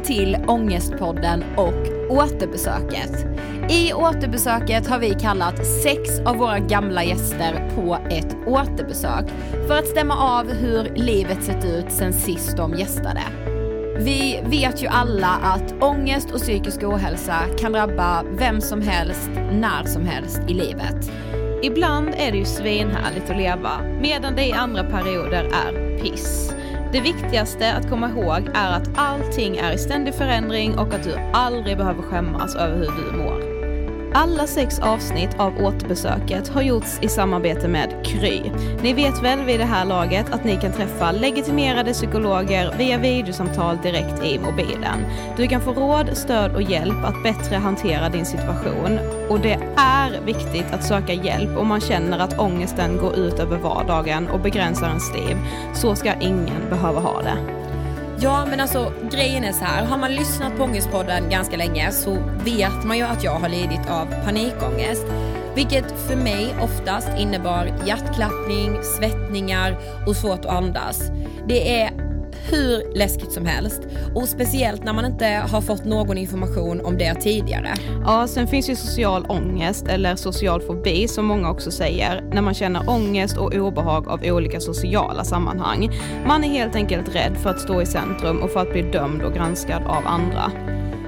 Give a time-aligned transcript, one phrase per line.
[0.00, 3.26] välkommen till Ångestpodden och återbesöket.
[3.70, 9.24] I återbesöket har vi kallat sex av våra gamla gäster på ett återbesök
[9.66, 13.22] för att stämma av hur livet sett ut sen sist de gästade.
[13.98, 19.84] Vi vet ju alla att ångest och psykisk ohälsa kan drabba vem som helst, när
[19.84, 21.10] som helst i livet.
[21.62, 26.54] Ibland är det ju svinhärligt att leva, medan det i andra perioder är piss.
[26.92, 31.14] Det viktigaste att komma ihåg är att allting är i ständig förändring och att du
[31.32, 33.59] aldrig behöver skämmas över hur du mår.
[34.14, 38.42] Alla sex avsnitt av återbesöket har gjorts i samarbete med Kry.
[38.82, 43.78] Ni vet väl vid det här laget att ni kan träffa legitimerade psykologer via videosamtal
[43.82, 45.04] direkt i mobilen.
[45.36, 48.98] Du kan få råd, stöd och hjälp att bättre hantera din situation.
[49.28, 53.56] Och det är viktigt att söka hjälp om man känner att ångesten går ut över
[53.56, 55.36] vardagen och begränsar ens liv.
[55.74, 57.59] Så ska ingen behöva ha det.
[58.22, 62.18] Ja men alltså grejen är så här, har man lyssnat på Ångestpodden ganska länge så
[62.44, 65.06] vet man ju att jag har lidit av panikångest.
[65.54, 71.02] Vilket för mig oftast innebar hjärtklappning, svettningar och svårt att andas.
[71.48, 72.09] Det är
[72.50, 73.82] hur läskigt som helst
[74.14, 77.74] och speciellt när man inte har fått någon information om det tidigare.
[78.04, 82.54] Ja, sen finns ju social ångest eller social fobi som många också säger när man
[82.54, 85.90] känner ångest och obehag av olika sociala sammanhang.
[86.26, 89.22] Man är helt enkelt rädd för att stå i centrum och för att bli dömd
[89.22, 90.52] och granskad av andra.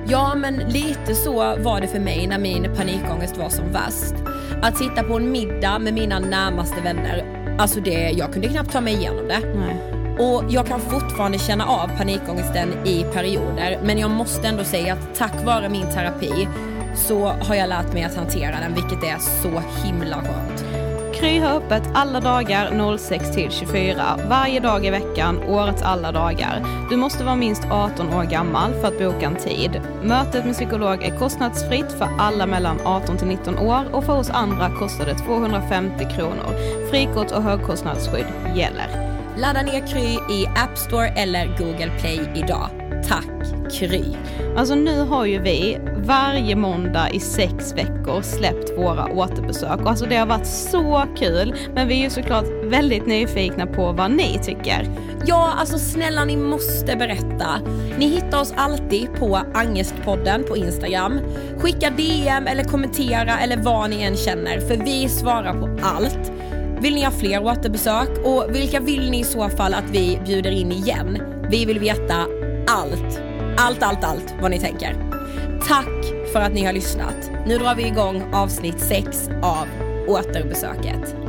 [0.09, 4.15] Ja, men lite så var det för mig när min panikångest var som värst.
[4.63, 7.25] Att sitta på en middag med mina närmaste vänner,
[7.59, 9.41] alltså det, jag kunde knappt ta mig igenom det.
[9.55, 9.92] Nej.
[10.19, 15.15] Och jag kan fortfarande känna av panikångesten i perioder men jag måste ändå säga att
[15.15, 16.49] tack vare min terapi
[16.95, 20.65] så har jag lärt mig att hantera den vilket är så himla skönt.
[21.15, 26.65] Kry har öppet alla dagar 06 till 24, varje dag i veckan, årets alla dagar.
[26.91, 29.81] Du måste vara minst 18 år gammal för att boka en tid.
[30.03, 34.31] Mötet med psykolog är kostnadsfritt för alla mellan 18 till 19 år och för oss
[34.31, 36.89] andra kostar det 250 kronor.
[36.91, 39.12] Frikort och högkostnadsskydd gäller.
[39.37, 42.69] Ladda ner Kry i App Store eller Google Play idag.
[43.09, 44.05] Tack Kry!
[44.57, 50.07] Alltså nu har ju vi varje måndag i sex veckor släppt våra återbesök och alltså
[50.07, 51.55] det har varit så kul.
[51.75, 54.91] Men vi är ju såklart väldigt nyfikna på vad ni tycker.
[55.27, 57.61] Ja, alltså snälla ni måste berätta.
[57.99, 61.21] Ni hittar oss alltid på Angestpodden på Instagram.
[61.59, 66.33] Skicka DM eller kommentera eller vad ni än känner för vi svarar på allt.
[66.83, 70.51] Vill ni ha fler återbesök och vilka vill ni i så fall att vi bjuder
[70.51, 71.19] in igen?
[71.51, 72.27] Vi vill veta
[72.67, 73.21] allt.
[73.57, 74.97] Allt, allt, allt vad ni tänker.
[75.69, 77.31] Tack för att ni har lyssnat.
[77.47, 79.67] Nu drar vi igång avsnitt 6 av
[80.09, 81.22] återbesöket.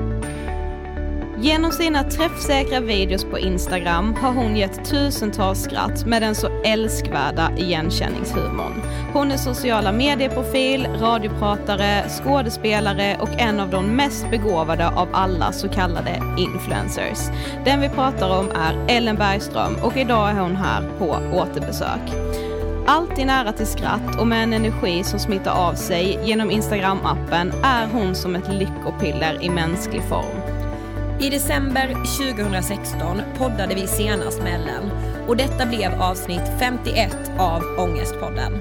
[1.43, 7.51] Genom sina träffsäkra videos på Instagram har hon gett tusentals skratt med den så älskvärda
[7.57, 8.81] igenkänningshumorn.
[9.13, 15.69] Hon är sociala medieprofil, radiopratare, skådespelare och en av de mest begåvade av alla så
[15.69, 17.19] kallade influencers.
[17.65, 22.01] Den vi pratar om är Ellen Bergström och idag är hon här på återbesök.
[22.87, 27.87] Alltid nära till skratt och med en energi som smittar av sig genom Instagram-appen är
[27.87, 30.52] hon som ett lyckopiller i mänsklig form.
[31.19, 34.91] I december 2016 poddade vi senast med Ellen
[35.27, 38.59] och detta blev avsnitt 51 av Ångestpodden.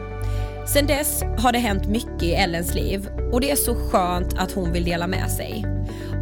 [0.67, 4.53] Sedan dess har det hänt mycket i Ellens liv och det är så skönt att
[4.53, 5.65] hon vill dela med sig.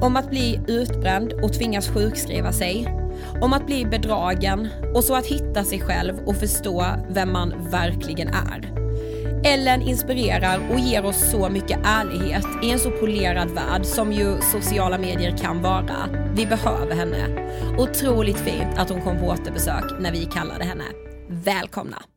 [0.00, 2.96] Om att bli utbränd och tvingas sjukskriva sig.
[3.40, 8.28] Om att bli bedragen och så att hitta sig själv och förstå vem man verkligen
[8.28, 8.79] är.
[9.44, 14.40] Ellen inspirerar och ger oss så mycket ärlighet i en så polerad värld som ju
[14.40, 16.08] sociala medier kan vara.
[16.34, 17.50] Vi behöver henne.
[17.78, 20.84] Otroligt fint att hon kom på återbesök när vi kallade henne.
[21.28, 22.09] Välkomna!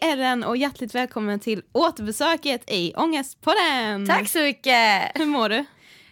[0.00, 4.06] Hej Ellen och hjärtligt välkommen till återbesöket i Ångestpodden!
[4.06, 5.10] Tack så mycket!
[5.14, 5.64] Hur mår du?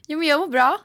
[0.09, 0.79] Jo men jag mår bra.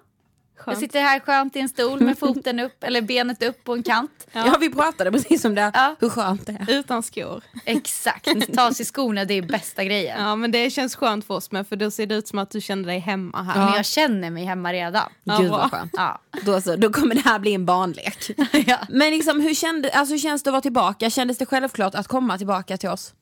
[0.59, 0.75] Skönt.
[0.75, 3.83] Jag sitter här skönt i en stol med foten upp, eller benet upp på en
[3.83, 4.27] kant.
[4.31, 5.71] Ja, vi pratade precis om det.
[5.73, 5.95] Ja.
[6.00, 6.79] Hur skönt det är.
[6.79, 7.44] Utan skor.
[7.65, 10.21] Exakt, ta sig skorna det är bästa grejen.
[10.21, 12.51] Ja men det känns skönt för oss med för då ser det ut som att
[12.51, 13.65] du känner dig hemma här.
[13.65, 15.09] Men jag känner mig hemma redan.
[15.23, 15.91] Ja, Gud vad skönt.
[15.97, 16.21] Ja.
[16.45, 18.31] Då, så, då kommer det här bli en barnlek.
[18.67, 18.77] ja.
[18.89, 21.09] Men liksom, hur, kände, alltså, hur känns det att vara tillbaka?
[21.09, 23.13] Kändes det självklart att komma tillbaka till oss?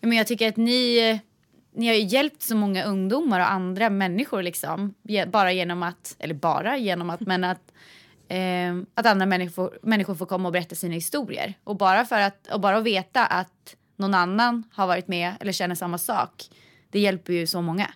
[0.00, 1.20] Men jag tycker att ni,
[1.74, 4.94] ni har ju hjälpt så många ungdomar och andra människor liksom.
[5.32, 7.72] Bara genom att, eller bara genom att, men att
[8.28, 11.54] eh, att andra människor, människor får komma och berätta sina historier.
[11.64, 15.52] Och bara för att, och bara att veta att någon annan har varit med eller
[15.52, 16.44] känner samma sak.
[16.90, 17.90] Det hjälper ju så många.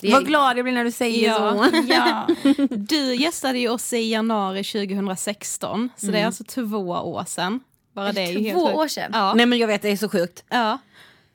[0.00, 1.68] Det är- Vad glad jag blir när du säger Ja.
[1.70, 1.76] så.
[1.88, 2.26] Ja.
[2.70, 7.60] Du gästade ju oss i januari 2016, så det är alltså två år sedan.
[7.92, 8.76] Bara det är Två sjukt.
[8.76, 9.10] år sedan?
[9.14, 9.34] Ja.
[9.34, 10.44] Nej men jag vet, det är så sjukt.
[10.48, 10.78] Ja.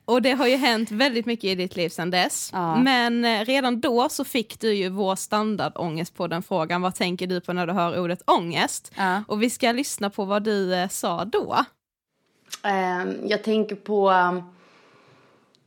[0.04, 2.50] Och det har ju hänt väldigt mycket i ditt liv sedan dess.
[2.52, 2.76] Ja.
[2.76, 6.82] Men eh, redan då så fick du ju vår standardångest på den frågan.
[6.82, 8.92] Vad tänker du på när du hör ordet ångest?
[8.96, 9.22] Ja.
[9.28, 11.64] Och vi ska lyssna på vad du eh, sa då.
[12.62, 14.10] Ehm, jag tänker på...
[14.10, 14.42] um,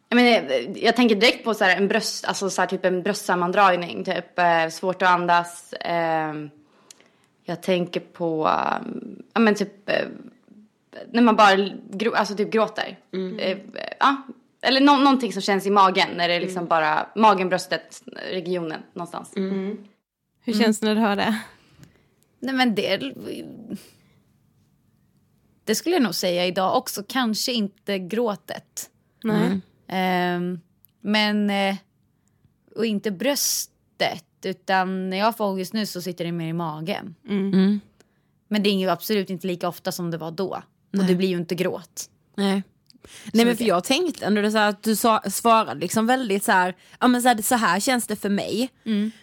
[0.09, 3.03] Jag, menar, jag tänker direkt på så här en bröst, alltså så här typ en
[3.03, 5.73] bröstsammandragning, typ eh, svårt att andas.
[5.79, 6.49] Ehm,
[7.43, 10.05] jag tänker på, um, ja men typ eh,
[11.11, 11.55] när man bara
[11.91, 12.99] grå, alltså typ gråter.
[13.39, 13.57] Eh,
[13.99, 14.21] ja,
[14.61, 18.81] eller nå- någonting som känns i magen när det är liksom bara magen, bröstet, regionen
[18.93, 19.31] någonstans.
[20.43, 21.39] Hur känns det när du hör det?
[22.39, 23.13] Nej men det...
[25.63, 27.03] Det skulle jag nog säga idag också.
[27.07, 28.89] Kanske inte gråtet.
[29.23, 29.61] Nej.
[29.87, 30.59] Ehm,
[31.01, 31.49] men...
[31.49, 31.75] eh,
[32.75, 34.25] och inte bröstet.
[34.43, 37.15] Utan när jag får ångest nu så sitter det mer i magen.
[37.29, 37.79] Mm.
[38.47, 40.63] Men det är ju absolut inte lika ofta som det var då.
[40.99, 42.09] Och det blir ju inte gråt.
[42.35, 42.63] Nej.
[43.33, 46.51] Nej men för jag tänkte ändå det så att du sa, svarade liksom väldigt så
[46.51, 48.69] här, ja men så här, så här känns det för mig.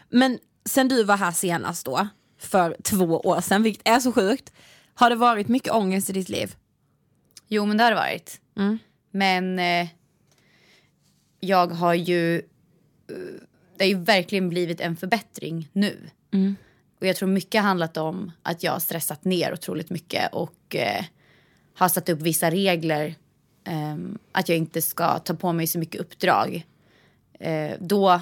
[0.09, 2.09] Men sen du var här senast då,
[2.39, 4.53] för två år sedan, vilket är så sjukt,
[4.95, 6.55] har det varit mycket ångest i ditt liv?
[7.49, 8.41] Jo men det har det varit.
[8.57, 8.79] Mm.
[9.11, 9.89] Men eh,
[11.41, 12.37] jag har ju...
[12.37, 12.43] eh,
[13.77, 16.11] det har ju verkligen blivit en förbättring nu.
[17.01, 20.77] Och jag tror mycket har handlat om att jag har stressat ner otroligt mycket och
[20.77, 21.05] eh,
[21.83, 23.15] har satt upp vissa regler.
[23.65, 26.67] ehm, att jag inte ska ta på mig så mycket uppdrag.
[27.41, 28.21] Eh, då,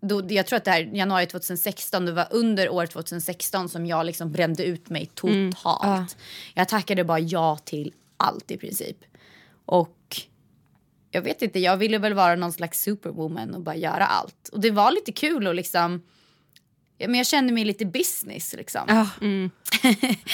[0.00, 4.06] då, jag tror att det här januari 2016, det var under år 2016 som jag
[4.06, 6.16] liksom brände ut mig totalt.
[6.54, 8.96] Jag tackade bara ja till allt i princip.
[9.66, 9.96] Och
[11.10, 14.48] jag vet inte, jag ville väl vara någon slags superwoman och bara göra allt.
[14.52, 16.02] Och det var lite kul och liksom,
[17.08, 18.80] men jag kände mig lite business liksom.
[18.88, 19.08] Ja.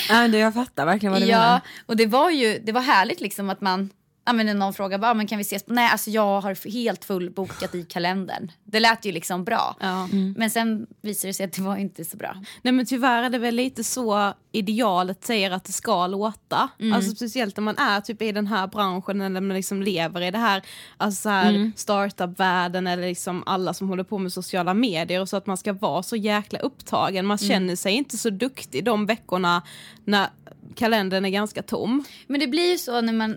[0.08, 1.60] ja det, jag fattar verkligen vad du Ja, menar.
[1.86, 3.90] och det var ju det var härligt liksom att man
[4.26, 5.64] Ja, men någon frågar bara, men kan vi ses?
[5.66, 8.52] Nej, alltså jag har helt fullbokat i kalendern.
[8.64, 9.76] Det lät ju liksom bra.
[9.80, 10.08] Ja.
[10.36, 12.42] Men sen visade det sig att det var inte så bra.
[12.62, 16.68] Nej men tyvärr är det väl lite så idealet säger att det ska låta.
[16.94, 20.30] Alltså speciellt när man är typ i den här branschen eller man liksom lever i
[20.30, 20.62] det här,
[20.96, 25.36] alltså så här startup-världen eller liksom alla som håller på med sociala medier och så
[25.36, 27.26] att man ska vara så jäkla upptagen.
[27.26, 29.62] Man känner sig inte så duktig de veckorna
[30.04, 30.26] när
[30.74, 32.04] kalendern är ganska tom.
[32.26, 33.36] Men det blir ju så när man,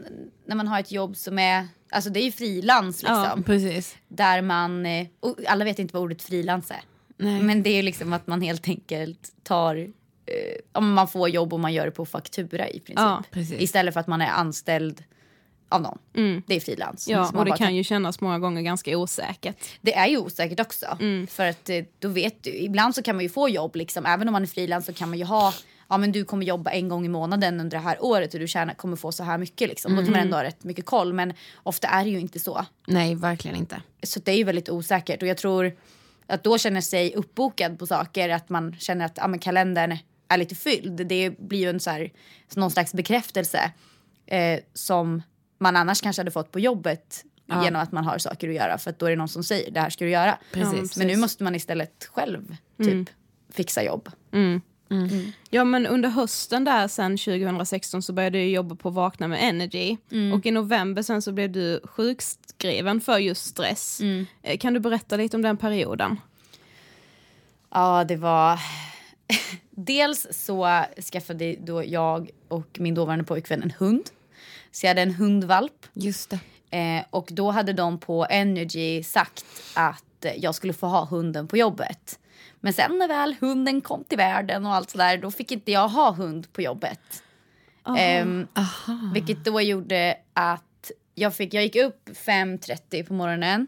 [0.50, 3.44] när man har ett jobb som är, alltså det är ju frilans liksom.
[3.44, 3.98] Precis.
[4.08, 5.08] Där man, eh,
[5.48, 6.82] alla vet inte vad ordet frilans är.
[7.18, 7.42] Nej.
[7.42, 9.86] Men det är liksom att man helt enkelt tar, eh,
[10.72, 12.96] om man får jobb och man gör det på faktura i princip.
[12.96, 13.24] Ja.
[13.58, 15.04] Istället för att man är anställd
[15.70, 15.98] av någon.
[16.48, 17.08] Det är frilans.
[17.08, 19.56] Ja, och det kan ju kännas många gånger ganska osäkert.
[19.82, 20.98] Det är ju osäkert också.
[21.30, 24.06] För att eh, då vet du, ibland så kan man ju få jobb liksom.
[24.06, 25.54] Även om man är frilans så kan man ju ha,
[25.90, 28.48] ja men du kommer jobba en gång i månaden under det här året och du
[28.48, 29.96] tjänar, kommer få så här mycket liksom.
[29.96, 31.14] Då kan man ändå ha rätt mycket koll.
[31.14, 31.34] Men
[31.64, 32.66] ofta är det ju inte så.
[32.88, 33.82] Nej verkligen inte.
[34.04, 35.76] Så det är ju väldigt osäkert och jag tror
[36.28, 39.98] att då känner sig uppbokad på saker, att man känner att ja, men kalendern
[40.28, 41.08] är lite fylld.
[41.08, 42.12] Det blir ju en så här,
[42.56, 43.72] någon slags bekräftelse
[44.26, 45.22] eh, som
[45.60, 47.26] man annars kanske hade fått på jobbet
[47.64, 49.72] genom att man har saker att göra för att då är det någon som säger
[49.72, 50.38] det här ska du göra.
[50.54, 50.98] Precis.
[50.98, 53.10] Men nu måste man istället själv typ
[53.54, 54.10] fixa jobb.
[55.50, 59.98] Ja men under hösten där sen 2016 så började jag jobba på Vakna med Energy
[60.34, 64.02] och i november sen så blev du sjukskriven för just stress.
[64.44, 66.20] Eh, Kan du berätta lite om den perioden?
[67.72, 68.60] Ja, det var...
[69.72, 74.04] Dels så skaffade då jag och min dåvarande pojkvän en hund.
[74.72, 75.86] Så jag hade en hundvalp.
[75.94, 76.34] Just.
[76.70, 81.58] Eh, och då hade de på Energy sagt att jag skulle få ha hunden på
[81.58, 82.20] jobbet.
[82.60, 85.88] Men sen när väl hunden kom till världen och allt sådär, då fick inte jag
[85.88, 87.24] ha hund på jobbet.
[87.98, 88.48] Ehm,
[89.14, 93.68] vilket då gjorde att jag, fick, jag gick upp 5.30 på morgonen.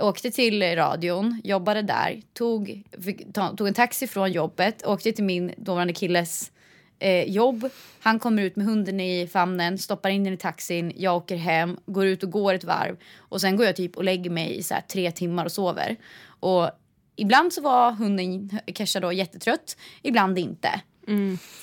[0.00, 5.24] Åkte till radion, jobbade där, tog, fick, ta, tog en taxi från jobbet, åkte till
[5.24, 6.52] min dåvarande killes
[6.98, 7.68] eh, jobb.
[8.00, 11.76] Han kommer ut med hunden i famnen, stoppar in den i taxin, jag åker hem,
[11.86, 12.96] går ut och går ett varv.
[13.18, 15.96] Och sen går jag typ och lägger mig i så tre timmar och sover.
[16.24, 16.70] Och
[17.16, 20.80] ibland så var hunden, Kesha då, jättetrött, ibland inte.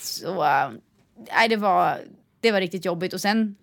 [0.01, 0.69] Så äh,
[1.35, 2.01] nej, det, var,
[2.39, 3.13] det var riktigt jobbigt.
[3.13, 3.55] Och sen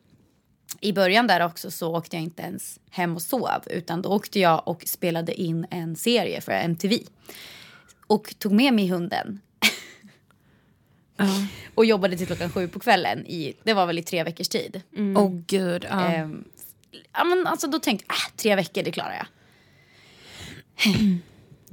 [0.81, 4.41] i början där också så åkte jag inte ens hem och sov utan då åkte
[4.41, 6.99] jag och spelade in en serie för MTV.
[8.07, 9.41] Och tog med mig hunden.
[11.75, 13.27] och jobbade till klockan sju på kvällen.
[13.27, 14.83] I, det var väl i tre veckors tid.
[15.17, 15.87] Åh gud.
[15.91, 16.05] Ja.
[16.05, 16.45] Ehm,
[17.13, 19.27] ja, men alltså, då tänkte jag, äh, tre veckor det klarar jag.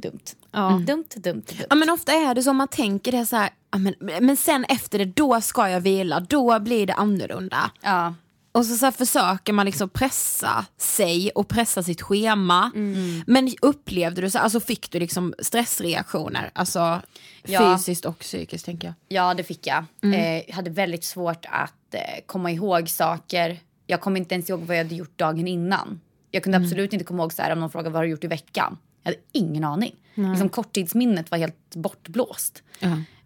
[0.03, 0.19] Dumt.
[0.51, 0.69] Ja.
[0.69, 1.65] Dumt, dumt, dumt.
[1.69, 4.65] Ja men ofta är det så man tänker det så här, ja, men, men sen
[4.65, 7.71] efter det då ska jag vila, då blir det annorlunda.
[7.81, 8.13] Ja.
[8.51, 12.71] Och så, så försöker man liksom pressa sig och pressa sitt schema.
[12.75, 13.23] Mm.
[13.27, 16.51] Men upplevde du så, alltså fick du liksom stressreaktioner?
[16.53, 17.01] Alltså
[17.45, 17.77] Ja.
[17.77, 18.93] fysiskt och psykiskt tänker jag.
[19.07, 19.85] Ja, det fick jag.
[20.01, 23.59] Eh, jag hade väldigt svårt att eh, komma ihåg saker.
[23.87, 26.01] Jag kom inte ens ihåg vad jag hade gjort dagen innan.
[26.31, 28.23] Jag kunde absolut inte komma ihåg så här, om någon frågade vad har du gjort
[28.23, 28.77] i veckan.
[29.03, 29.95] Jag hade ingen aning.
[30.29, 32.63] Liksom, korttidsminnet var helt bortblåst.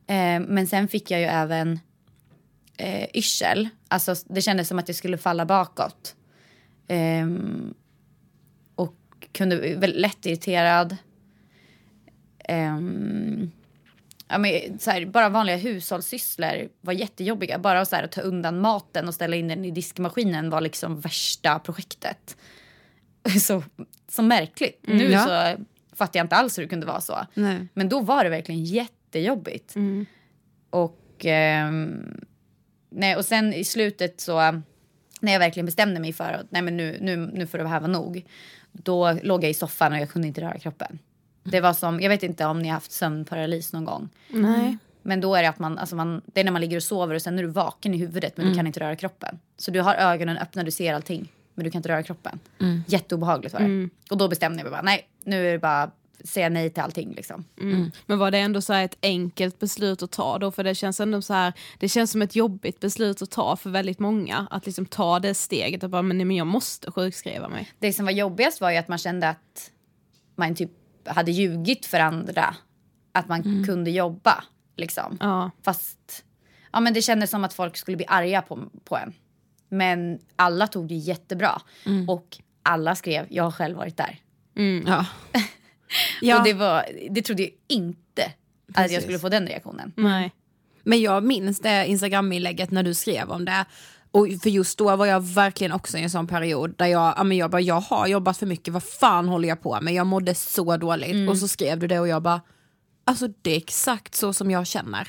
[0.07, 1.79] Eh, men sen fick jag ju även
[2.77, 3.69] eh, yrsel.
[3.87, 6.15] Alltså, det kändes som att jag skulle falla bakåt.
[6.87, 7.73] Ehm,
[8.75, 8.95] och
[9.31, 10.97] kunde bli väldigt lätt irriterad.
[12.39, 13.51] Ehm,
[14.27, 17.59] ja, men, så här, bara vanliga hushållssysslor var jättejobbiga.
[17.59, 20.99] Bara så här, att ta undan maten och ställa in den i diskmaskinen var liksom
[20.99, 22.37] värsta projektet.
[23.41, 23.63] Så,
[24.09, 24.79] så märkligt.
[24.81, 25.23] Nu ja.
[25.23, 25.63] så
[25.95, 27.17] fattar jag inte alls hur det kunde vara så.
[27.33, 27.67] Nej.
[27.73, 29.75] Men då var det verkligen jättejobbigt.
[30.69, 32.21] Och, ehm,
[32.89, 34.61] nej, och sen i slutet så,
[35.19, 37.79] när jag verkligen bestämde mig för att nej, men nu, nu, nu får det här
[37.79, 38.25] vara nog.
[38.71, 40.99] Då låg jag i soffan och jag kunde inte röra kroppen.
[41.43, 44.09] Det var som, jag vet inte om ni har haft sömnparalys någon gång.
[44.29, 44.77] Nej.
[45.01, 47.15] Men då är det att man, alltså man, det är när man ligger och sover
[47.15, 49.39] och sen är du vaken i huvudet men du kan inte röra kroppen.
[49.57, 52.39] Så du har ögonen öppna, du ser allting men du kan inte röra kroppen.
[52.87, 53.89] Jätteobehagligt var det.
[54.11, 55.91] Och då bestämde jag mig bara, nej nu är det bara
[56.23, 57.45] säga nej till allting liksom.
[57.61, 57.91] Mm.
[58.05, 60.51] Men var det ändå så här ett enkelt beslut att ta då?
[60.51, 63.69] För det känns ändå så här, det känns som ett jobbigt beslut att ta för
[63.69, 64.47] väldigt många.
[64.51, 67.71] Att liksom ta det steget och bara, men, nej, men jag måste sjukskriva mig.
[67.79, 69.71] Det som var jobbigast var ju att man kände att
[70.35, 70.71] man typ
[71.05, 72.55] hade ljugit för andra.
[73.11, 74.43] Att man kunde jobba
[74.75, 75.17] liksom.
[75.19, 75.51] Ja.
[75.61, 76.23] Fast
[76.71, 79.13] ja, men det kändes som att folk skulle bli arga på, på en.
[79.69, 81.61] Men alla tog det jättebra.
[82.07, 84.19] Och alla skrev, jag har själv varit där.
[84.85, 85.05] Ja.
[86.21, 86.37] ja.
[86.37, 88.31] Och det, var, det trodde jag inte att
[88.75, 89.03] jag Precis.
[89.03, 89.93] skulle få den reaktionen.
[89.95, 90.31] Nej.
[90.83, 93.65] Men jag minns det Instagram-inlägget när du skrev om det.
[94.11, 97.23] Och för just då var jag verkligen också i en sån period där jag, ja,
[97.23, 99.93] men jag bara, jag har jobbat för mycket, vad fan håller jag på med?
[99.93, 101.29] Jag mådde så dåligt.
[101.29, 102.41] Och så skrev du det och jag bara,
[103.03, 105.07] alltså det är exakt så som jag känner.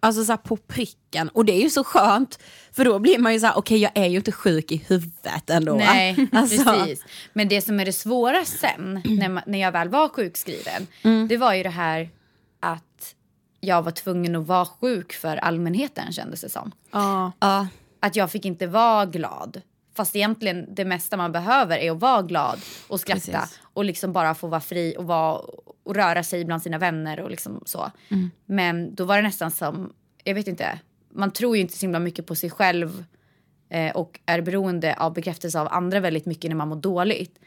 [0.00, 1.28] Alltså så på pricken.
[1.28, 2.38] Och det är ju så skönt,
[2.72, 5.50] för då blir man ju så här, okej jag är ju inte sjuk i huvudet
[5.50, 5.74] ändå.
[5.74, 7.04] Nej, alltså, precis.
[7.32, 10.86] Men det som är det svåra sen, när, man, när jag väl var sjukskriven,
[11.28, 12.10] det var ju det här
[12.60, 13.14] att
[13.60, 16.72] jag var tvungen att vara sjuk för allmänheten kändes det som.
[16.90, 17.32] Ja.
[17.40, 17.66] Ja,
[18.00, 19.60] Att jag fick inte vara glad.
[20.00, 23.60] Fast egentligen det mesta man behöver är att vara glad och skratta Precis.
[23.62, 25.38] och liksom bara få vara fri och, vara,
[25.84, 27.90] och röra sig bland sina vänner och liksom så.
[28.46, 29.92] Men då var det nästan som,
[30.24, 30.78] jag vet inte,
[31.10, 33.04] man tror ju inte så himla mycket på sig själv
[33.68, 37.38] eh, och är beroende av bekräftelse av andra väldigt mycket när man mår dåligt.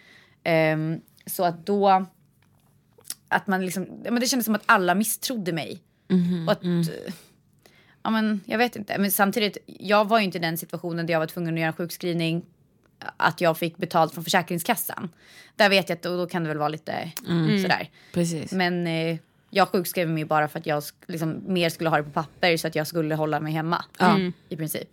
[0.43, 2.05] Ehm, så att då,
[3.27, 5.81] att man liksom, men det kändes som att alla misstrodde mig.
[6.47, 7.13] Och att, eh,
[8.03, 8.97] ja men jag vet inte.
[8.97, 11.73] Men samtidigt, jag var ju inte i den situationen där jag var tvungen att göra
[11.73, 12.45] sjukskrivning
[13.17, 15.09] att jag fick betalt från Försäkringskassan.
[15.55, 17.11] Där vet jag att då, då kan det väl vara lite
[17.61, 17.89] sådär.
[18.13, 18.51] precis.
[18.51, 19.17] Men eh,
[19.49, 22.57] jag sjukskrev mig bara för att jag sk- liksom, mer skulle ha det på papper
[22.57, 23.85] så att jag skulle hålla mig hemma.
[24.49, 24.89] I princip.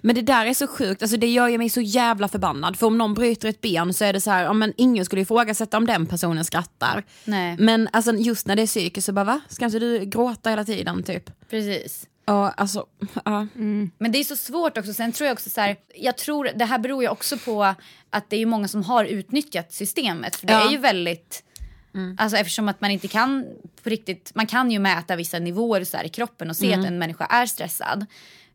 [0.00, 2.76] Men det där är så sjukt, alltså det gör ju mig så jävla förbannad.
[2.76, 5.22] För om någon bryter ett ben så är det så här, ja, men ingen skulle
[5.22, 7.02] ifrågasätta om den personen skrattar.
[7.24, 7.56] Nej.
[7.58, 9.40] Men alltså, just när det är psykiskt så bara va?
[9.48, 11.30] Ska inte du gråta hela tiden typ?
[11.50, 12.06] Precis.
[12.26, 12.86] Ja, alltså,
[13.24, 13.46] ja.
[13.98, 14.94] Men det är så svårt också.
[14.94, 17.74] Sen tror jag också så här, jag tror det här beror ju också på
[18.10, 20.36] att det är många som har utnyttjat systemet.
[20.36, 20.66] För det Ja.
[20.68, 21.44] är ju väldigt,
[22.18, 23.44] alltså eftersom att man inte kan
[23.82, 26.98] på riktigt, man kan ju mäta vissa nivåer så i kroppen och se att en
[26.98, 28.06] människa är stressad.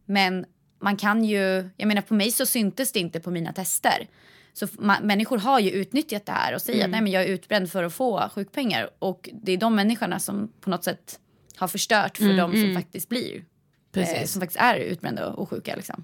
[0.06, 0.46] Men
[0.80, 4.08] man kan ju, jag menar på mig så syntes det inte på mina tester.
[4.54, 7.24] Så f- ma- människor har ju utnyttjat det här och säger att nej men jag
[7.24, 8.90] är utbränd för att få sjukpengar.
[9.00, 11.20] Och det är de människorna som på något sätt
[11.56, 13.44] har förstört för de som faktiskt blir
[13.92, 14.16] Precis.
[14.16, 15.76] eh, som faktiskt är utbrända och sjuka.
[15.76, 16.04] Liksom.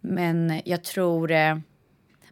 [0.00, 1.30] Men jag tror...
[1.30, 1.58] Eh,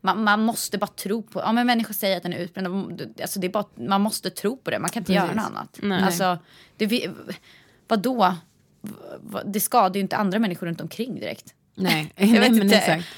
[0.00, 1.40] man, man måste bara tro på...
[1.40, 3.14] Ja, men människor säger att den är utbränd.
[3.20, 4.78] Alltså, det är bara, man måste tro på det.
[4.78, 5.78] Man kan inte göra något annat.
[5.82, 6.02] Nej.
[6.02, 6.38] Alltså,
[6.76, 7.10] det,
[7.88, 8.34] vadå?
[9.44, 11.54] Det skadar ju inte andra människor runt omkring direkt.
[11.74, 12.76] Nej, vet nej men inte.
[12.76, 13.08] exakt.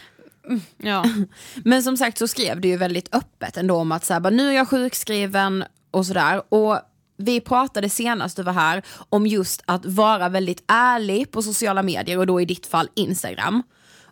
[0.77, 1.05] Ja.
[1.65, 4.31] Men som sagt så skrev du ju väldigt öppet ändå om att så här, bara,
[4.31, 6.43] nu är jag sjukskriven och sådär.
[6.55, 6.81] Och
[7.17, 12.19] vi pratade senast du var här om just att vara väldigt ärlig på sociala medier
[12.19, 13.63] och då i ditt fall Instagram.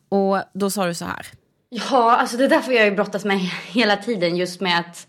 [0.09, 1.27] Och då sa du så här.
[1.69, 5.07] Ja, alltså det är därför jag ju brottas med hela tiden just med att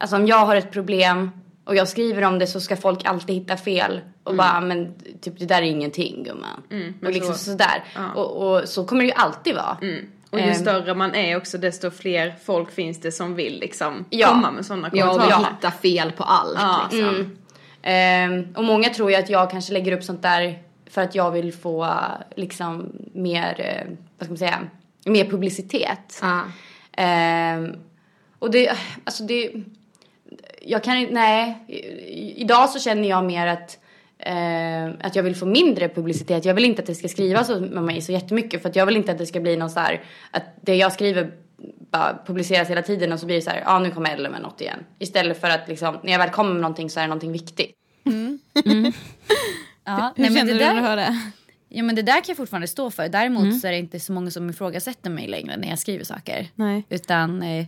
[0.00, 1.30] alltså om jag har ett problem
[1.68, 5.38] och jag skriver om det så ska folk alltid hitta fel och bara men typ
[5.38, 6.62] det där är ingenting gumman.
[7.04, 7.84] och liksom sådär.
[8.14, 9.76] Och, och så kommer det ju alltid vara.
[10.30, 10.54] Och ju Ehm.
[10.54, 14.28] större man är också desto fler folk finns det som vill liksom Ja.
[14.28, 15.38] komma med sådana Ja, och kommentarer.
[15.38, 16.88] vi hittar fel på allt Ja.
[16.90, 17.36] liksom.
[17.82, 20.58] Ehm, och många tror ju att jag kanske lägger upp sånt där
[20.90, 21.94] för att jag vill få
[22.36, 24.58] liksom mer, eh, vad ska man säga,
[25.04, 26.18] mer publicitet.
[26.22, 26.40] Ja.
[26.92, 27.72] Ehm,
[28.38, 28.72] och det,
[29.04, 29.52] alltså det,
[30.68, 31.64] jag kan inte, nej,
[32.36, 33.78] idag så känner jag mer att
[34.18, 36.44] eh, att jag vill få mindre publicitet.
[36.44, 38.96] Jag vill inte att det ska skrivas om mig så jättemycket för att jag vill
[38.96, 41.30] inte att det ska bli någon så här att det jag skriver
[41.90, 44.32] bara publiceras hela tiden och så blir det så här, ja ah, nu kommer Ellen
[44.32, 44.78] med något igen.
[44.98, 47.74] Istället för att liksom, när jag väl kommer med någonting så är det någonting viktigt.
[49.84, 51.22] Ja, Hur nej, det du när där, du hörde?
[51.68, 53.08] ja, men det där kan jag fortfarande stå för.
[53.08, 56.48] Däremot så är det inte så många som ifrågasätter mig längre när jag skriver saker.
[56.54, 56.84] Nej.
[56.88, 57.66] Utan eh,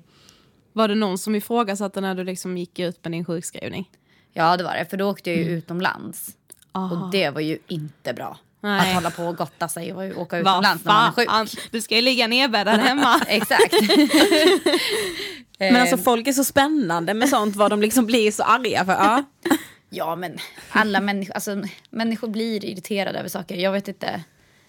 [0.73, 3.91] Var det någon som ifrågasatte när du liksom gick ut med din sjukskrivning?
[4.33, 6.37] ja det var det, för då åkte jag ju utomlands.
[6.73, 8.39] Och det var ju inte bra.
[8.61, 8.89] Nej.
[8.89, 11.29] Att hålla på och gotta sig och åka utomlands när man är sjuk.
[11.29, 13.21] fan, du ska ju ligga nedbäddad hemma.
[13.27, 13.75] Exakt.
[15.59, 18.93] Men alltså folk är så spännande med sånt vad de liksom blir så arga för.
[18.93, 19.25] Ja.
[19.93, 20.39] Ja men
[20.71, 23.57] alla människor, alltså, människor blir irriterade över saker.
[23.57, 24.25] Jag vet inte.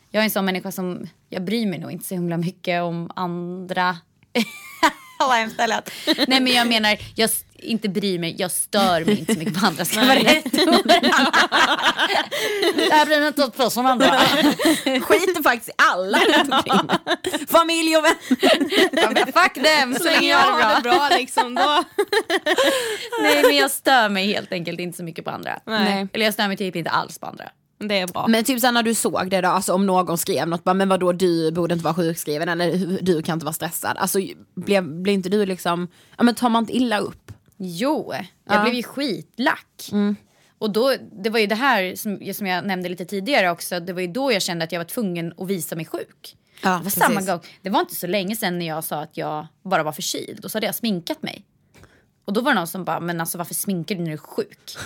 [0.09, 3.11] Jag är en sån människa som, jag bryr mig nog inte så himla mycket om
[3.15, 3.97] andra.
[5.57, 5.91] Det lät.
[6.27, 7.29] Nej men jag menar, jag
[7.63, 9.85] inte bryr mig, jag stör mig inte så mycket på andra.
[9.85, 10.51] Ska vara rätt.
[12.75, 14.19] Det här mig inte på som andra.
[14.83, 16.21] Skiter faktiskt i alla.
[17.47, 19.25] Familj och vänner.
[19.25, 21.83] Fuck them, så länge jag har det bra liksom då.
[23.21, 25.59] Nej men jag stör mig helt enkelt inte så mycket på andra.
[25.65, 26.07] Nej.
[26.13, 27.45] Eller jag stör mig typ inte alls på andra.
[27.87, 28.27] Det är bra.
[28.27, 30.89] Men typ sen när du såg det då, alltså om någon skrev något, bara, men
[30.89, 33.97] vadå du borde inte vara sjukskriven eller du kan inte vara stressad.
[33.97, 34.19] Alltså
[34.55, 37.31] blev, blev inte du liksom, ja men tar man inte illa upp?
[37.57, 38.13] Jo,
[38.45, 39.91] jag blev ju skitlack.
[40.57, 43.93] Och då, det var ju det här som, som jag nämnde lite tidigare också, det
[43.93, 46.37] var ju då jag kände att jag var tvungen att visa mig sjuk.
[46.63, 47.03] Ja, det var precis.
[47.03, 49.91] samma gång, det var inte så länge sedan när jag sa att jag bara var
[49.91, 51.45] förkyld och så hade jag sminkat mig.
[52.31, 54.17] Och då var det någon som bara, men alltså varför sminkar du när du är
[54.17, 54.77] sjuk?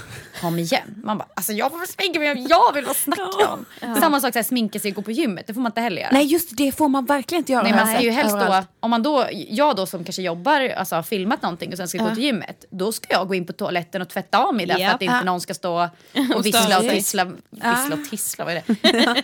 [0.42, 0.96] Kom igen.
[1.04, 3.66] Man bara, alltså jag får väl sminka mig om jag vill vad snacka om.
[4.00, 6.02] Samma sak, så här, sminka sig och gå på gymmet, det får man inte heller
[6.02, 6.12] göra.
[6.14, 7.64] Nej just det får man verkligen inte göra.
[7.64, 10.70] Nej, man jag ska ju helst då, om man då, jag då som kanske jobbar,
[10.70, 13.46] alltså har filmat någonting och sen ska gå till gymmet, då ska jag gå in
[13.46, 14.96] på toaletten och tvätta av mig därför Japp.
[14.96, 15.24] att inte Ja.
[15.24, 15.90] någon ska stå
[16.36, 17.26] och vissla och tissla.
[17.50, 19.24] Vissla och tissla, vad är det?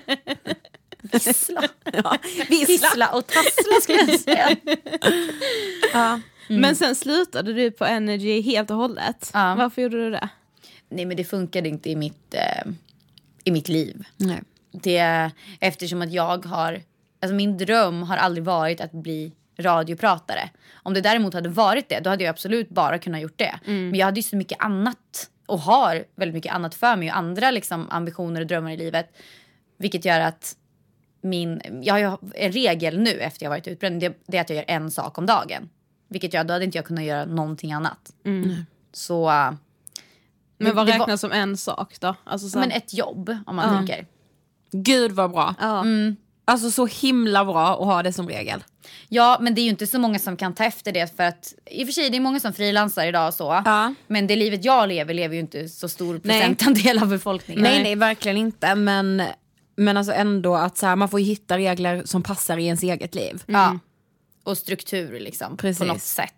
[1.13, 1.63] Vissla.
[1.93, 2.17] Ja,
[2.49, 2.65] vissla.
[2.65, 4.49] Tissla och tassla skulle jag säga.
[5.93, 6.19] Ja.
[6.47, 9.32] Men sen slutade du på Energy helt och hållet.
[9.34, 9.56] Ja.
[9.56, 10.30] Varför gjorde du det?
[10.89, 12.71] Nej men det funkade inte i mitt, eh,
[13.43, 14.04] i mitt liv.
[14.17, 14.41] Nej.
[14.71, 16.82] Det, eftersom att jag har,
[17.21, 20.49] alltså min dröm har aldrig varit att bli radiopratare.
[20.73, 23.60] Om det däremot hade varit det, då hade jag absolut bara kunnat gjort det.
[23.65, 27.17] Men jag hade ju så mycket annat och har väldigt mycket annat för mig och
[27.17, 29.17] andra liksom, ambitioner och drömmar i livet.
[29.77, 30.56] Vilket gör att
[31.21, 34.56] min, jag har en regel nu efter jag varit utbränd, det, det är att jag
[34.56, 35.69] gör en sak om dagen.
[36.12, 38.12] Vilket gör, då hade inte jag kunnat göra någonting annat.
[38.93, 39.52] Så, äh,
[40.58, 42.15] Men vad det var- räknas som en sak då?
[42.24, 44.06] Alltså så, men ett jobb om man tänker.
[44.71, 45.56] Gud vad bra.
[45.60, 45.86] ja.
[46.45, 48.63] Alltså så himla bra att ha det som regel.
[49.10, 51.54] Ja, men det är ju inte så många som kan ta efter det för att
[51.65, 53.62] i och för sig det är många som frilansar idag och så.
[53.65, 53.93] Ja.
[54.08, 57.63] Men det livet jag lever lever ju inte så stor procentandel av befolkningen.
[57.63, 59.24] Nej nej verkligen inte men,
[59.76, 62.84] men alltså ändå att så här, man får ju hitta regler som passar i ens
[62.84, 63.43] eget liv.
[63.45, 63.80] Ja.
[64.43, 65.80] Och struktur liksom Precis.
[65.80, 66.34] på något sätt.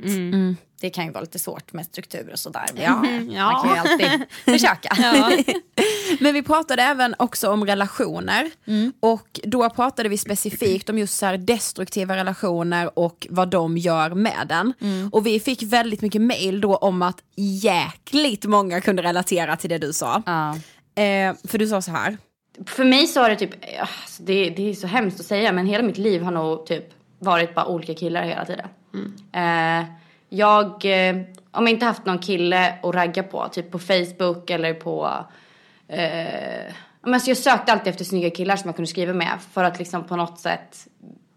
[0.82, 2.66] Det kan ju vara lite svårt med struktur och sådär.
[2.74, 2.84] Men
[3.32, 3.52] Ja.
[3.52, 4.90] Man kan ju alltid försöka.
[6.20, 8.52] Men vi pratade även också om relationer
[9.00, 14.10] och då pratade vi specifikt om just så här destruktiva relationer och vad de gör
[14.10, 14.74] med den.
[15.12, 19.78] Och vi fick väldigt mycket mail då om att jäkligt många kunde relatera till det
[19.78, 20.24] du sa.
[20.26, 20.56] Ja.
[21.04, 22.18] Eh, för du sa så här.
[22.66, 25.66] För mig så har det typ, alltså det, det är så hemskt att säga men
[25.66, 26.86] hela mitt liv har nog typ
[27.24, 28.68] varit bara olika killar hela tiden.
[29.32, 29.86] Eh,
[30.30, 31.16] jag, eh,
[31.52, 35.26] om jag inte haft någon kille att ragga på, typ på Facebook eller på
[35.88, 39.64] eh, men alltså jag sökte alltid efter snygga killar som jag kunde skriva med för
[39.64, 40.88] att liksom på något sätt,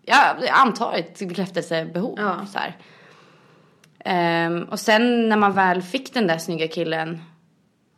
[0.02, 2.16] ja, jag antar ett bekräftelsebehov.
[2.46, 2.76] Så här.
[4.04, 7.22] Ehm, och sen när man väl fick den där snygga killen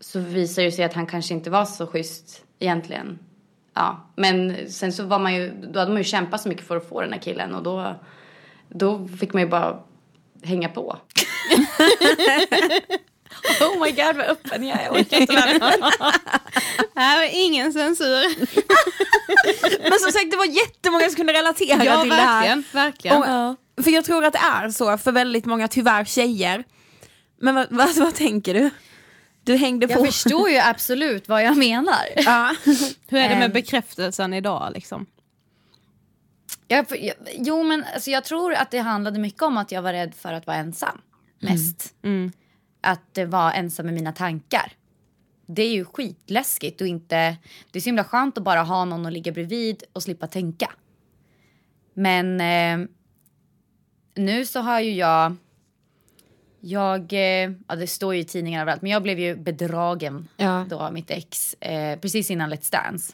[0.00, 3.18] så visade det sig att han kanske inte var så schysst egentligen.
[3.78, 6.76] Ja, men sen så var man ju, då hade man ju kämpat så mycket för
[6.76, 7.94] att få den här killen och då,
[8.68, 9.78] då fick man ju bara
[10.44, 10.96] hänga på.
[13.60, 14.84] Oh my god vad öppen jag är.
[14.84, 17.00] Jag orkar inte med det.
[17.00, 18.24] Här är ingen censur.
[19.90, 22.40] Men som sagt det var jättemånga som kunde relatera Ja till det här.
[22.40, 23.16] verkligen, verkligen.
[23.16, 26.64] Och, För jag tror att det är så för väldigt många, tyvärr tjejer.
[27.40, 28.70] Men vad, vad, vad tänker du?
[29.48, 29.92] Du hängde på.
[29.92, 32.04] Jag förstår ju absolut vad jag menar.
[32.16, 32.54] Ja.
[33.08, 33.52] Hur är det med Ehm.
[33.52, 35.06] bekräftelsen idag liksom?
[36.66, 39.92] Jag, jag, jo, men alltså, jag tror att det handlade mycket om att jag var
[39.92, 41.00] rädd för att vara ensam.
[41.40, 41.94] Mest.
[42.80, 44.72] Att eh, vara ensam med mina tankar.
[45.46, 47.36] Det är ju skitläskigt och inte...
[47.70, 50.72] Det är så himla skönt att bara ha någon att ligga bredvid och slippa tänka.
[51.94, 52.88] Men eh,
[54.14, 55.36] nu så har ju jag...
[56.60, 60.66] Jag, eh, ja det står ju i tidningarna överallt, men jag blev ju bedragen Ja.
[60.70, 63.12] då av mitt ex eh, precis innan Let's Dance.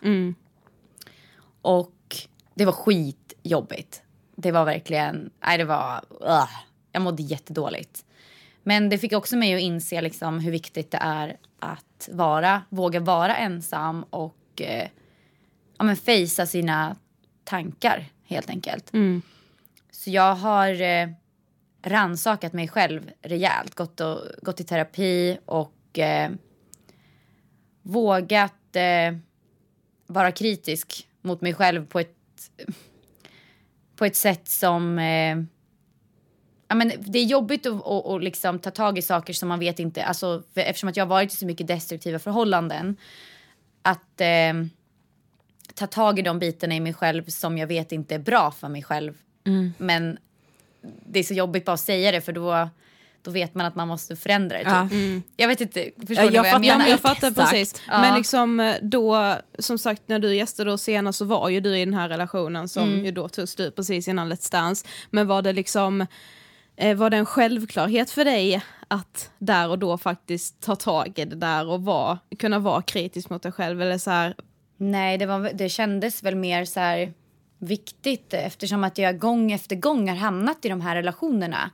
[1.62, 2.16] Och
[2.54, 4.02] det var skitjobbigt.
[4.36, 6.50] Det var verkligen, nej det var, ugh.
[6.92, 8.04] jag mådde jättedåligt.
[8.62, 13.00] Men det fick också mig att inse liksom hur viktigt det är att vara, våga
[13.00, 14.88] vara ensam och eh,
[15.78, 16.96] ja, men fejsa sina
[17.44, 18.92] tankar helt enkelt.
[19.90, 21.08] Så jag har eh,
[21.84, 26.30] ransakat mig själv rejält, gått, och, gått i terapi och eh,
[27.82, 29.16] vågat eh,
[30.06, 32.16] vara kritisk mot mig själv på ett,
[33.96, 34.98] på ett sätt som...
[34.98, 35.36] Eh,
[36.68, 39.58] ja, men det är jobbigt att, att, att liksom ta tag i saker som man
[39.58, 40.04] vet inte...
[40.04, 42.96] Alltså, eftersom att jag har varit i så mycket destruktiva förhållanden.
[43.82, 44.54] Att eh,
[45.74, 48.68] ta tag i de bitarna i mig själv som jag vet inte är bra för
[48.68, 49.18] mig själv.
[49.78, 50.18] Men
[51.06, 52.68] det är så jobbigt bara att säga det för då,
[53.22, 54.64] då vet man att man måste förändra det.
[54.64, 54.72] Typ.
[54.72, 54.88] Ja.
[55.36, 56.78] Jag vet inte, förstår jag vad jag menar?
[56.78, 57.50] men jag fattar Exakt.
[57.50, 57.82] precis.
[57.88, 58.00] Ja.
[58.00, 61.78] Men liksom eh, då, som sagt när du gästade oss senast så var ju du
[61.78, 63.04] i den här relationen som Mm.
[63.04, 64.86] ju då tog slut precis innan Let's Dance.
[65.10, 66.06] Men var det liksom,
[66.76, 71.24] eh, var det en självklarhet för dig att där och då faktiskt ta tag i
[71.24, 74.34] det där och vara, kunna vara kritisk mot dig själv eller så här,
[74.76, 77.12] Nej, det, var, det kändes väl mer så här
[77.64, 81.70] viktigt eftersom att jag gång efter gång har hamnat i de här relationerna.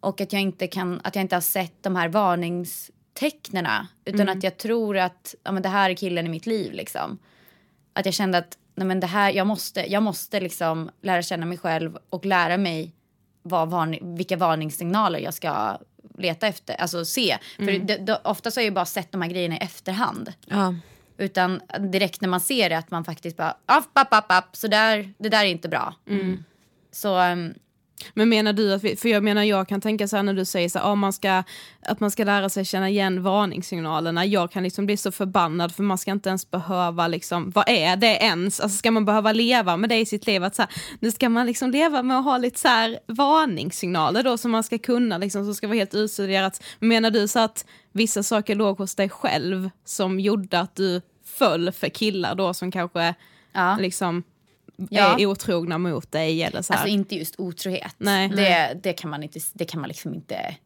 [0.00, 3.88] Och att jag inte kan, att jag inte har sett de här varningstecknena.
[4.04, 7.18] Utan att jag tror att ja, men det här är killen i mitt liv liksom.
[7.92, 11.46] Att jag kände att nej, men det här, jag måste, jag måste liksom lära känna
[11.46, 12.92] mig själv och lära mig
[13.42, 15.78] vad varning, vilka varningssignaler jag ska
[16.18, 17.38] leta efter, alltså se.
[17.56, 20.32] För det, det, ofta så har jag bara sett de här grejerna i efterhand.
[20.46, 20.74] Ja.
[21.18, 24.68] Utan direkt när man ser det att man faktiskt bara, app, app, app, app, så
[24.68, 25.94] där, det där är inte bra.
[26.92, 27.54] Så um,
[28.14, 30.44] Men menar du att vi, för jag menar jag kan tänka så här när du
[30.44, 31.42] säger så här, ah, man ska,
[31.82, 34.26] att man ska lära sig känna igen varningssignalerna.
[34.26, 37.96] Jag kan liksom bli så förbannad för man ska inte ens behöva liksom, vad är
[37.96, 38.60] det ens?
[38.60, 40.44] Alltså ska man behöva leva med det i sitt liv?
[40.44, 44.22] Att så här, nu ska man liksom leva med att ha lite så här varningssignaler
[44.22, 46.62] då som man ska kunna liksom, som ska vara helt utstuderat.
[46.78, 51.72] Menar du så att vissa saker låg hos dig själv som gjorde att du föll
[51.72, 53.14] för killar då som kanske
[53.52, 53.76] ja.
[53.80, 54.22] liksom
[54.90, 55.18] Ja.
[55.18, 56.80] är otrogna mot dig eller så här.
[56.80, 57.94] Alltså inte just otrohet.
[57.98, 58.28] Nej.
[58.28, 60.56] Det, det kan man inte, det kan man liksom inte.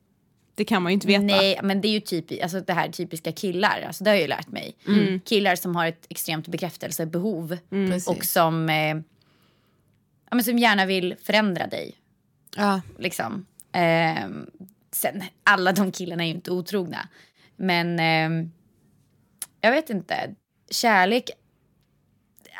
[0.55, 1.23] det kan man ju inte veta.
[1.23, 3.85] Nej, men det är ju typ, alltså det här typiska killar.
[3.87, 4.77] Alltså det har jag ju lärt mig.
[5.25, 7.59] Killar som har ett extremt bekräftelsebehov
[8.07, 8.97] och som, eh,
[10.31, 11.95] ja, men som gärna vill förändra dig.
[12.57, 12.81] Ja.
[12.99, 13.47] Liksom.
[13.73, 14.47] Ehm,
[14.91, 17.09] sen, alla de killarna är ju inte otrogna.
[17.57, 18.53] Men ehm,
[19.61, 20.35] jag vet inte.
[20.71, 21.31] Kärlek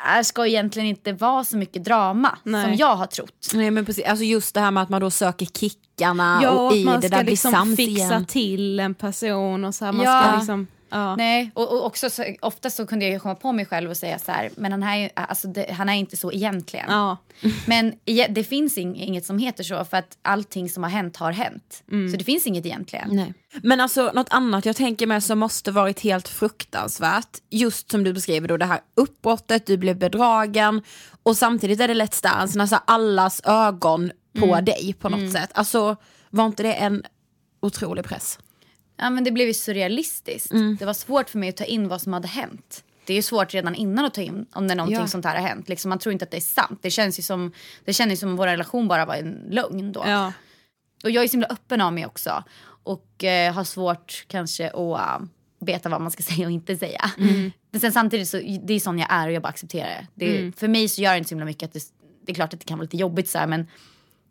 [0.05, 2.63] är, ska egentligen inte vara så mycket drama Nej.
[2.65, 3.51] som jag har trott.
[3.53, 6.75] Nej men precis, alltså just det här med att man då söker kickarna Ja, och
[6.75, 8.25] i man det ska där blir liksom sams fixa igen.
[8.25, 10.21] till en person och så här, man Ja.
[10.27, 10.67] ska liksom...
[10.93, 11.15] Ja.
[11.15, 14.19] Nej, och, och också så, ofta så kunde jag komma på mig själv och säga
[14.19, 16.85] så här, men han, är alltså det, han är inte så egentligen.
[16.89, 17.17] Ja.
[17.67, 17.93] Men
[18.29, 21.83] det finns ing, inget som heter så för att allting som har hänt har hänt.
[22.11, 23.09] Så det finns inget egentligen.
[23.11, 23.33] Nej.
[23.63, 28.13] Men alltså något annat jag tänker mig som måste varit helt fruktansvärt, just som du
[28.13, 30.81] beskriver då det här uppbrottet, du blev bedragen
[31.23, 35.49] och samtidigt är det Let's Dance, alltså allas ögon på dig på något sätt.
[35.53, 35.95] Alltså
[36.29, 37.03] var inte det en
[37.61, 38.39] otrolig press?
[38.97, 40.51] Ja, men det blev ju surrealistiskt.
[40.79, 42.83] Det var svårt för mig att ta in vad som hade hänt.
[43.05, 45.07] Det är ju svårt redan innan att ta in om det är någonting Ja.
[45.07, 45.69] sånt här har hänt.
[45.69, 46.79] Liksom, man tror inte att det är sant.
[46.81, 47.51] Det känns ju som,
[47.85, 50.03] det känns som om vår relation bara var en lögn då.
[50.07, 50.33] Ja.
[51.03, 52.43] Och jag är så himla öppen av mig också.
[52.83, 55.27] Och eh, har svårt kanske att uh,
[55.59, 57.11] veta vad man ska säga och inte säga.
[57.71, 60.41] Men sen samtidigt så det är sån jag är och jag bara accepterar det.
[60.41, 61.83] det För mig så gör det inte så himla mycket att det,
[62.25, 63.67] det är klart att det kan vara lite jobbigt så här, men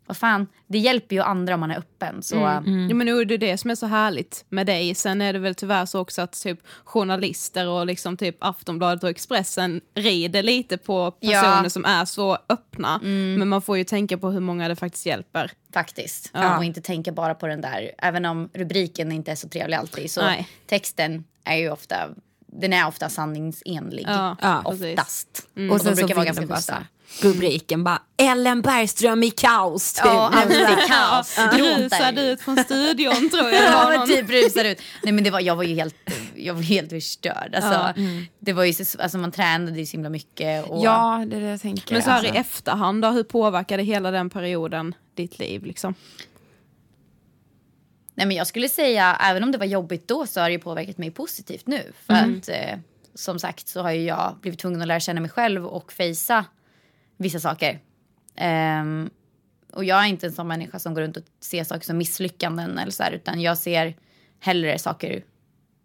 [0.05, 2.23] vad fan, det hjälper ju andra om man är öppen.
[2.23, 4.95] Så Ja, men nu är det det som är så härligt med dig.
[4.95, 9.09] Sen är det väl tyvärr så också att typ journalister och liksom typ Aftonbladet och
[9.09, 11.69] Expressen rider lite på personer Ja.
[11.69, 12.99] som är så öppna.
[13.03, 15.51] Men man får ju tänka på hur många det faktiskt hjälper.
[15.73, 16.29] Faktiskt.
[16.33, 16.57] Ja.
[16.57, 20.11] Och inte tänka bara på den där, även om rubriken inte är så trevlig alltid.
[20.11, 20.47] Så Nej.
[20.67, 21.95] texten är ju ofta,
[22.47, 24.05] den är ofta sanningsenlig.
[24.07, 24.61] Ja.
[24.65, 25.47] Oftast.
[25.55, 26.85] Och Och sen de så brukar vara ganska schyssta.
[27.21, 29.93] Rubriken bara Ellen Bergström i kaos.
[29.93, 30.05] Typ.
[30.05, 31.37] Ja, alltid kaos.
[31.37, 32.31] Rusad Gråter.
[32.31, 33.51] ut från studion tror jag.
[33.51, 34.81] det Ja men typ rusar ut.
[35.03, 35.95] Nej men det var, jag var ju helt,
[36.35, 37.55] jag var helt förstörd.
[37.55, 38.01] Alltså,
[38.39, 40.69] det var ju så, alltså, man tränade ju så himla mycket.
[40.69, 41.93] Och, Ja, det är det jag tänker.
[41.93, 42.33] Men så här alltså.
[42.33, 45.95] i efterhand då, hur påverkade hela den perioden ditt liv liksom?
[48.15, 50.97] Nej, men jag skulle säga, även om det var jobbigt då så har det påverkat
[50.97, 51.91] mig positivt nu.
[52.05, 52.79] För att eh,
[53.15, 56.45] som sagt så har ju jag blivit tvungen att lära känna mig själv och fejsa
[57.17, 57.79] vissa saker.
[58.35, 59.09] Ehm,
[59.73, 62.77] och jag är inte en sån människa som går runt och ser saker som misslyckanden
[62.77, 63.95] eller så här, utan jag ser
[64.39, 65.23] hellre saker,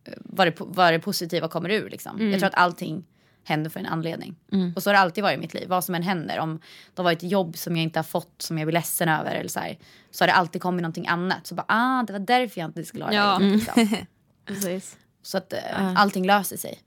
[0.04, 2.30] eh, vad det, vad det positiva kommer ur liksom.
[2.30, 3.04] Jag tror att allting
[3.44, 4.36] händer för en anledning.
[4.76, 5.68] Och så har det alltid varit i mitt liv.
[5.68, 6.38] Vad som än händer.
[6.38, 6.56] Om
[6.94, 9.34] det har varit ett jobb som jag inte har fått som jag blir ledsen över
[9.34, 9.78] eller så här,
[10.10, 11.46] så har det alltid kommit någonting annat.
[11.46, 13.38] Så bara, ah, det var därför jag inte skulle ha Ja.
[13.38, 13.44] det.
[13.50, 13.88] Liksom.
[14.44, 14.96] Precis.
[15.22, 16.80] Så att eh, allting löser sig.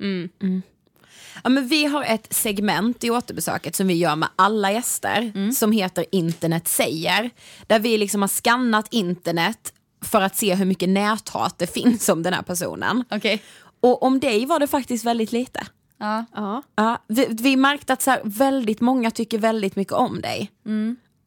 [1.43, 5.71] Ja, men vi har ett segment i återbesöket som vi gör med alla gäster som
[5.71, 7.29] heter internet säger.
[7.67, 9.73] Där vi liksom har skannat internet
[10.05, 13.03] för att se hur mycket näthat det finns om den här personen.
[13.11, 13.41] Okej.
[13.81, 15.65] Och om dig var det faktiskt väldigt lite.
[15.99, 16.25] Ja.
[16.35, 16.63] Ja.
[16.75, 20.51] Ja, vi, vi märkte att så här, väldigt många tycker väldigt mycket om dig.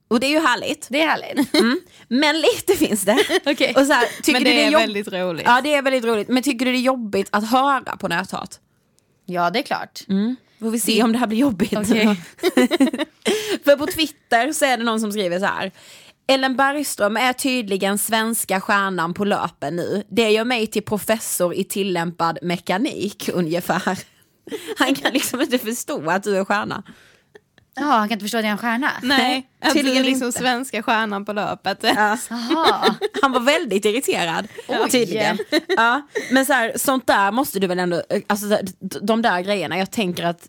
[0.09, 0.87] Och det är ju härligt.
[0.91, 1.55] Det är härligt.
[1.55, 1.81] Mm.
[2.09, 3.19] Men lite finns det.
[3.47, 3.75] Okej.
[3.77, 5.47] Och så här, tycker Men du det är jobb- väldigt roligt.
[5.47, 6.29] Ja det är väldigt roligt.
[6.29, 8.61] Men tycker du det är jobbigt att höra på näthat?
[9.27, 10.01] Ja, det är klart.
[10.61, 11.77] Får vi se om det här blir jobbigt.
[11.77, 12.05] Okej.
[13.65, 15.73] För på Twitter så är det någon som skriver så här.
[16.27, 20.03] Ellen Bergström är tydligen svenska stjärnan på löpen nu.
[20.09, 23.99] Det gör mig till professor i tillämpad mekanik ungefär.
[24.79, 26.83] Han kan liksom inte förstå att du är stjärna.
[27.77, 28.91] Ja, han kan inte förstå att jag är en stjärna.
[29.03, 30.39] Nej, är Tydligen liksom inte.
[30.39, 31.79] svenska stjärnan på löpet.
[31.83, 32.17] Jaha.
[33.23, 34.49] Han var väldigt irriterad.
[34.69, 34.91] Oj.
[34.91, 35.39] Tydligen.
[35.69, 38.59] Ja, men så här, sånt där måste du väl ändå, alltså
[39.03, 40.49] de där grejerna, jag tänker att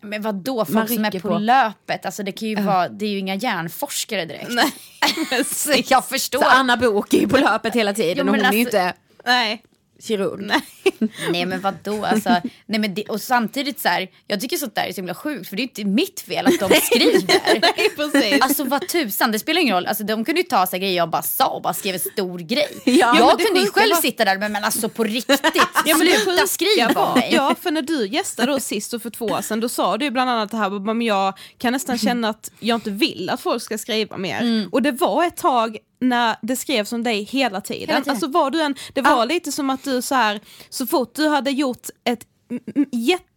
[0.00, 1.38] Men vad då Man folk som är på, på.
[1.38, 4.50] löpet, alltså det kan ju vara, det är ju inga hjärnforskare direkt.
[4.50, 6.38] Nej, jag förstår.
[6.42, 8.64] så Anna Bok är ju på löpet hela tiden Jo, och hon men är ju
[8.64, 9.62] alltså- inte Nej.
[10.00, 10.40] Kirurg.
[10.40, 10.60] Nej.
[11.30, 12.28] Nej men vadå alltså,
[12.66, 15.48] nej men det, och samtidigt så här, jag tycker sånt där är så himla sjukt
[15.48, 17.60] för det är inte mitt fel att de skriver.
[17.60, 18.42] Nej, precis.
[18.42, 19.86] Alltså vad tusan, det spelar ingen roll.
[19.86, 22.38] Alltså, de kunde ju ta sig grejer jag bara sa och bara skrev en stor
[22.38, 22.68] grej.
[22.84, 25.40] Ja, jag kunde ju själv var- sitta där men, men alltså på riktigt,
[25.84, 27.30] Ja, sluta skriva om mig.
[27.32, 30.04] Ja, för när du gästade då sist och för två år sedan, då sa du
[30.04, 33.40] ju bland annat det här, men jag kan nästan känna att jag inte vill att
[33.40, 34.40] folk ska skriva mer.
[34.40, 34.68] Mm.
[34.72, 37.88] Och det var ett tag när det skrevs om dig hela tiden.
[37.88, 38.10] Hela tiden.
[38.12, 41.28] Alltså var du en, det var lite som att du så här, så fort du
[41.28, 42.86] hade gjort ett m-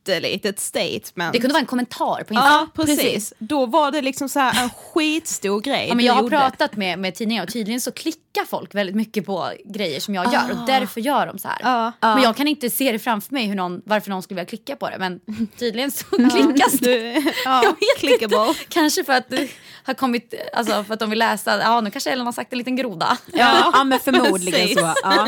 [0.08, 1.34] m- jättelitet statement.
[1.34, 2.70] Det kunde vara en kommentar på Ja, Instagram.
[2.98, 3.34] precis.
[3.40, 6.38] Då var det liksom så här en skitstor grej Ja, men jag har gjorde.
[6.38, 10.34] pratat med, med tidningar och tydligen så klickar folk väldigt mycket på grejer som jag
[10.34, 11.58] gör och därför gör de så här.
[11.62, 11.92] Ja.
[12.16, 14.76] Men jag kan inte se det framför mig hur någon, varför någon skulle vilja klicka
[14.76, 15.20] på det men
[15.60, 17.12] tydligen så klickas det.
[17.46, 18.48] Jag vet clickable.
[18.48, 18.64] inte.
[18.70, 19.48] Kanske för att det
[19.86, 22.58] har kommit, alltså för att de vill läsa, ja nu kanske Ellen har sagt en
[22.58, 23.18] liten groda.
[23.34, 24.80] Ja, ja men förmodligen Precis.
[24.80, 24.94] så.
[25.04, 25.28] Ja.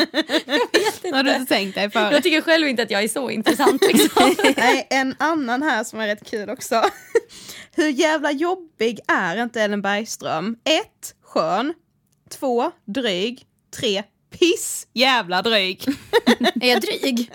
[1.13, 2.11] Har du inte tänkt dig för?
[2.11, 4.35] Jag tycker själv inte att jag är så intressant liksom.
[4.65, 6.83] Nej, en annan här som är rätt kul också.
[7.75, 10.57] Hur jävla jobbig är inte Ellen Bergström?
[10.63, 11.73] Ett, Skön.
[12.29, 13.45] Två, Dryg.
[13.79, 14.03] Tre,
[14.39, 15.87] Piss jävla dryg.
[16.61, 17.31] är jag dryg?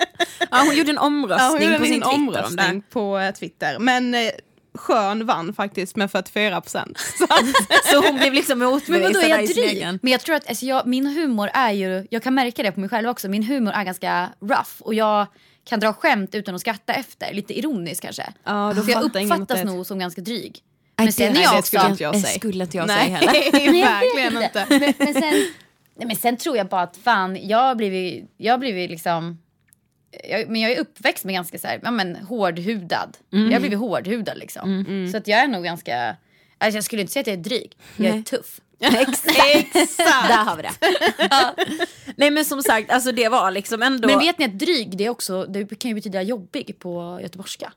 [0.51, 3.79] Ja, hon gjorde en omröstning Ja, gjorde på sin Twitter om omröstning på eh, Twitter.
[3.79, 4.31] Men eh,
[4.75, 6.99] Skön vann faktiskt med 44 procent.
[7.85, 9.99] Så hon blev liksom motbevisad jag i sin egen.
[10.03, 12.81] Men jag tror att alltså, jag, min humor är ju, jag kan märka det på
[12.81, 15.27] mig själv också, min humor är ganska rough och jag
[15.65, 18.33] kan dra skämt utan att skratta efter, lite ironiskt kanske.
[18.45, 20.59] Ja, då För jag uppfattas att det- nog som ganska dryg.
[20.99, 21.67] Nej, Men sen det- är jag det också...
[21.79, 22.39] skulle inte jag Det säga.
[22.39, 23.53] skulle inte jag Nej, säga heller.
[23.73, 24.67] Nej, verkligen inte.
[24.71, 25.23] Men, men, sen,
[25.95, 29.39] nej, men sen tror jag bara att fan, jag har blivit, jag har blivit liksom...
[30.29, 33.17] Jag, men jag är uppväxt med ganska så här, ja, men, hårdhudad.
[33.31, 34.85] Jag har blivit hårdhudad liksom.
[35.13, 36.17] Så att jag är nog ganska...
[36.59, 37.73] Alltså, jag skulle inte säga att jag är dryg.
[37.97, 38.23] Jag är Nej.
[38.25, 38.61] tuff.
[38.81, 39.97] Exakt!
[40.29, 40.73] Där har vi det.
[42.17, 44.09] Nej men som sagt, alltså det var liksom ändå...
[44.09, 47.73] Men vet ni att dryg, det, är också, det kan ju betyda jobbig på göteborgska.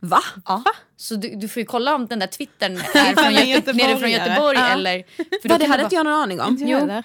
[0.00, 0.22] Va?
[0.44, 0.62] Ja.
[0.96, 4.10] Så du, du får ju kolla om den där twittern är från, Göte, nere från.
[4.10, 4.68] Göteborg Ja.
[4.68, 5.04] eller...
[5.42, 6.56] För Va, det hade inte jag någon aning om.
[6.60, 6.78] Jo.
[6.78, 7.04] Eller?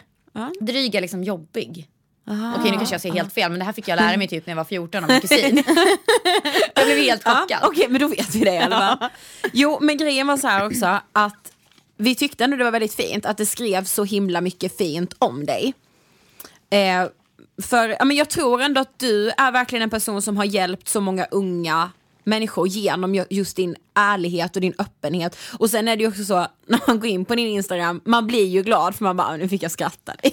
[0.62, 1.88] Dryg är liksom jobbig.
[2.28, 2.54] Ah.
[2.60, 4.46] Okej nu kanske jag säger helt fel men det här fick jag lära mig typ
[4.46, 5.64] när jag var 14 av min kusin.
[6.76, 7.60] jag blev helt Ja, chockad.
[7.64, 9.10] Okej men då vet vi det i alla fall.
[9.54, 11.51] Jo men grejen var så här också att
[12.02, 15.46] vi tyckte ändå det var väldigt fint att det skrevs så himla mycket fint om
[15.46, 15.74] dig.
[16.70, 17.08] Eh,
[17.64, 20.88] för ja, men jag tror ändå att du är verkligen en person som har hjälpt
[20.88, 21.92] så många unga
[22.24, 25.38] människor genom ju- just din ärlighet och din öppenhet.
[25.60, 26.36] Och sen är det ju också så,
[26.68, 29.38] när man går in på din Instagram, man blir ju glad för man bara, "Ah,
[29.38, 30.14] nu fick jag skratta.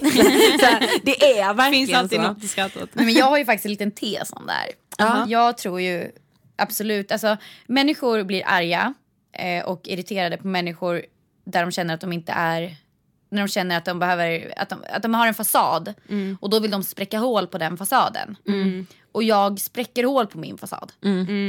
[0.59, 2.27] så här, det är verkligen Finns alltid så.
[2.27, 2.89] något i skrattet.
[2.93, 5.25] Men jag har ju faktiskt en liten tes om det här.
[5.27, 6.11] Jag tror ju
[6.55, 8.93] absolut, alltså människor blir arga
[9.33, 11.01] eh, och irriterade på människor
[11.51, 12.75] där de känner att de inte är
[13.31, 15.93] när de känner att de, behöver, att de, att de har en fasad
[16.39, 18.35] och då vill de spräcka hål på den fasaden.
[19.11, 20.91] Och jag spräcker hål på min fasad.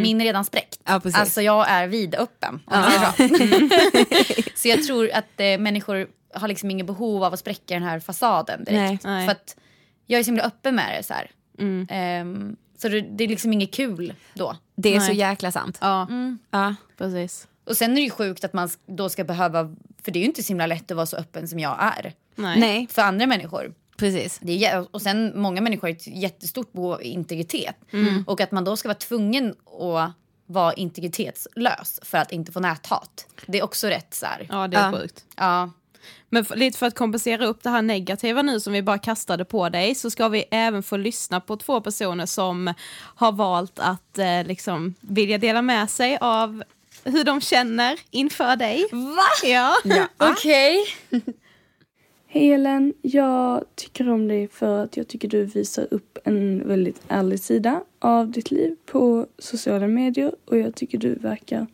[0.02, 0.80] Min är redan spräckt.
[0.84, 1.20] Ja, precis.
[1.20, 2.60] alltså jag är vidöppen.
[2.66, 3.10] man säger
[4.44, 4.50] så.
[4.54, 8.00] så jag tror att eh, människor har liksom ingen behov av att spräcka den här
[8.00, 9.04] fasaden direkt.
[9.04, 9.26] Nej.
[9.26, 9.56] För att
[10.06, 11.02] jag är så himla öppen med det.
[11.02, 11.30] Så, här.
[11.88, 14.56] Ehm, så det, det är liksom inget kul då.
[14.76, 15.06] Det är Nej.
[15.08, 15.78] så jäkla sant.
[15.80, 16.08] Ja,
[16.50, 16.74] Ja.
[16.98, 17.46] precis.
[17.70, 20.26] Och sen är det ju sjukt att man då ska behöva, för det är ju
[20.26, 22.12] inte så himla lätt att vara så öppen som jag är.
[22.34, 22.60] Nej.
[22.60, 23.74] Nej, För andra människor.
[23.96, 24.38] precis.
[24.42, 27.76] Det är, och sen många människor har ett jättestort behov av integritet.
[28.26, 30.12] Och att man då ska vara tvungen att
[30.46, 33.26] vara integritetslös för att inte få näthat.
[33.46, 34.46] Det är också rätt så här.
[34.48, 34.98] Ja, det är Ja.
[34.98, 35.24] sjukt.
[35.36, 35.70] Ja.
[36.28, 39.44] Men för, lite för att kompensera upp det här negativa nu som vi bara kastade
[39.44, 44.18] på dig så ska vi även få lyssna på två personer som har valt att
[44.18, 46.62] eh, liksom vilja dela med sig av
[47.04, 48.86] hur de känner inför dig.
[48.92, 49.48] Va?
[49.48, 49.74] Ja.
[50.30, 50.84] Okej.
[52.26, 57.02] Hej Ellen, jag tycker om dig för att jag tycker du visar upp en väldigt
[57.08, 61.66] ärlig sida av ditt liv på sociala medier och jag tycker du verkar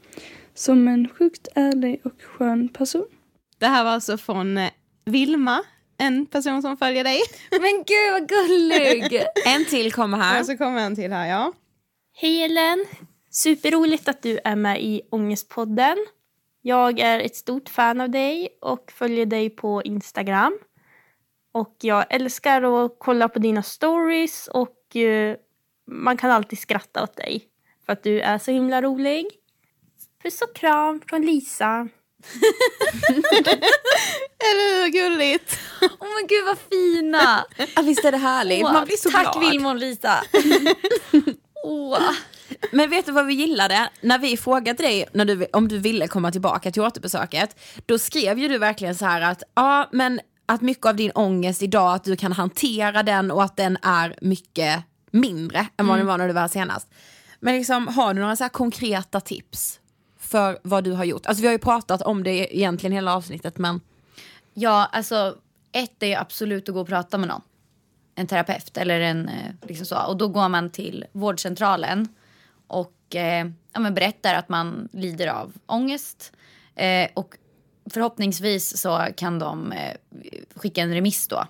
[0.55, 3.07] som en sjukt ärlig och skön person.
[3.59, 4.71] Det här var alltså från eh,
[5.05, 5.63] Vilma,
[5.99, 7.21] en person som följer dig.
[7.51, 9.23] Men gud vad gullig.
[9.47, 10.41] En till kommer här.
[10.41, 11.53] Och så kommer en till här, ja.
[12.17, 12.85] Hej Ellen!
[13.37, 15.97] Superroligt att du är med i Ångestpodden.
[16.63, 20.59] Jag är ett stort fan av dig och följer dig på Instagram.
[21.53, 25.37] Och jag älskar att kolla på dina stories och eh,
[25.87, 27.45] man kan alltid skratta åt dig
[27.87, 29.27] för att du är så himla rolig.
[30.23, 31.69] Puss och kram från Lisa.
[34.39, 35.59] Eller hur gulligt?
[35.83, 37.47] Åh men gud vad fina.
[37.77, 38.63] Ja, visst är det härligt?
[38.63, 39.51] Man blir så tack glad.
[39.51, 40.25] Vilma och Lisa.
[41.65, 42.13] Åh.
[42.73, 43.91] Men vet du vad vi gillade?
[44.01, 48.39] När vi frågade dig när du, om du ville komma tillbaka till återbesöket, då skrev
[48.39, 52.05] ju du verkligen så här att, ja men att mycket av din ångest idag, att
[52.05, 56.27] du kan hantera den och att den är mycket mindre än vad den var när
[56.27, 56.89] du var här senast.
[57.41, 59.81] Men liksom, har du några så konkreta tips
[60.19, 61.27] för vad du har gjort?
[61.27, 63.81] Alltså vi har ju pratat om det egentligen hela avsnittet men
[64.59, 65.37] Ja, alltså
[65.73, 67.41] ett är absolut att gå och prata med någon.
[68.15, 69.99] En terapeut eller en eh, liksom så.
[70.07, 72.09] Och då går man till vårdcentralen
[72.67, 76.33] och eh, ja, berättar att man lider av ångest.
[76.75, 77.35] Eh, och
[77.91, 79.97] förhoppningsvis så kan de eh,
[80.55, 81.47] skicka en remiss då.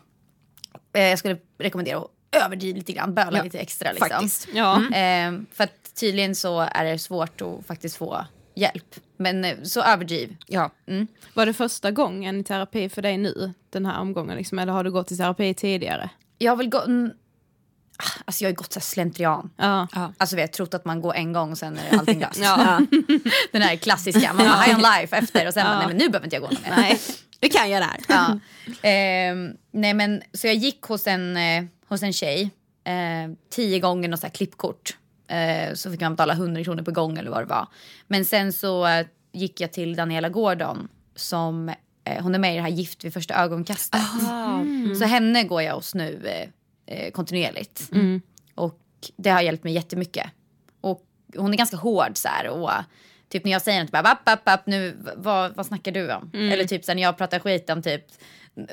[0.93, 2.11] Eh, jag skulle rekommendera att
[2.45, 3.93] överdriva lite grann, böla Ja, lite extra.
[3.93, 4.09] Liksom.
[4.09, 4.49] faktiskt.
[4.55, 4.77] Ja.
[4.77, 8.95] Eh, för att tydligen så är det svårt att faktiskt få hjälp.
[9.17, 10.37] Men eh, så överdriv.
[10.47, 10.71] ja.
[11.35, 14.37] Var det första gången i terapi för dig nu, den här omgången?
[14.37, 16.11] Liksom, eller har du gått i terapi tidigare?
[16.39, 16.87] Jag har väl gått...
[17.99, 19.51] mm, Alltså jag har ju gått så här slentrian.
[19.57, 19.89] Ja.
[20.19, 22.39] Alltså vi har trott att man går en gång och sen är allting löst.
[22.43, 22.81] Ja.
[23.53, 26.09] Den här klassiska, man bara high on life efter och sen bara, nej men nu
[26.09, 26.71] behöver inte jag gå någon mer.
[26.77, 27.01] Nej,
[27.41, 28.01] det kan jag där.
[28.09, 28.39] Ja.
[28.83, 32.51] Ehm, nej men så jag gick hos en, eh, hos en tjej,
[32.85, 34.97] eh, tio gånger något så här klippkort.
[35.29, 37.69] Eh, så fick man betala 100 kronor per gång eller vad det var.
[38.07, 41.69] Men sen så eh, gick jag till Daniela Gordon som,
[42.05, 44.01] eh, hon är med i det här Gift vid första ögonkastet.
[44.99, 46.21] Så henne går jag hos nu
[46.87, 47.89] eh, eh, kontinuerligt.
[48.55, 48.79] Och
[49.17, 50.27] det har hjälpt mig jättemycket.
[50.81, 51.03] Och
[51.37, 52.71] hon är ganska hård så här och
[53.29, 56.31] typ när jag säger något bara app, app, app, nu vad, vad snackar du om?
[56.35, 58.05] Eller typ så här, när jag pratar skit om typ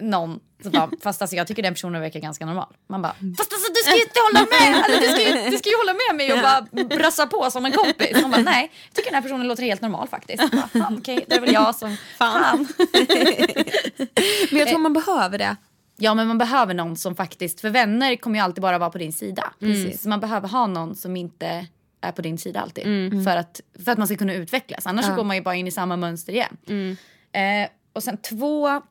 [0.02, 2.73] någon så bara, fast alltså jag tycker den personen verkar ganska normal.
[2.89, 5.58] Man bara, fast alltså du ska ju inte hålla med, eller, du, ska ju, du
[5.58, 8.21] ska ju hålla med mig och bara brassa på som en kompis.
[8.21, 10.52] Man bara, nej, jag tycker den här personen låter helt normal faktiskt.
[10.52, 12.67] Bara, Fan, Okej, det är väl jag som, fan.
[14.52, 15.56] Men jag tror man behöver det.
[16.03, 18.97] Ja men man behöver någon som faktiskt, för vänner kommer ju alltid bara vara på
[18.97, 19.53] din sida.
[19.59, 20.01] Precis.
[20.01, 21.67] Så man behöver ha någon som inte
[22.01, 22.85] är på din sida alltid.
[23.23, 24.85] För, att, för att man ska kunna utvecklas.
[24.87, 26.57] Annars så går man ju bara in i samma mönster igen.
[27.31, 28.81] Eh, och sen två,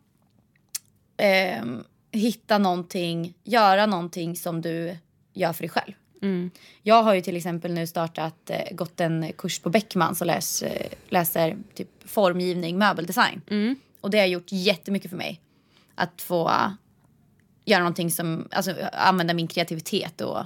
[1.17, 4.97] ehm, hitta någonting, göra någonting som du
[5.33, 5.93] gör för dig själv.
[6.83, 10.63] Jag har ju till exempel nu startat, eh, gått en kurs på Beckmans och läs,
[10.63, 13.41] eh, läser typ formgivning, möbeldesign.
[14.01, 15.41] Och det har gjort jättemycket för mig.
[15.95, 16.51] Att få
[17.65, 20.45] göra någonting som, alltså använda min kreativitet och,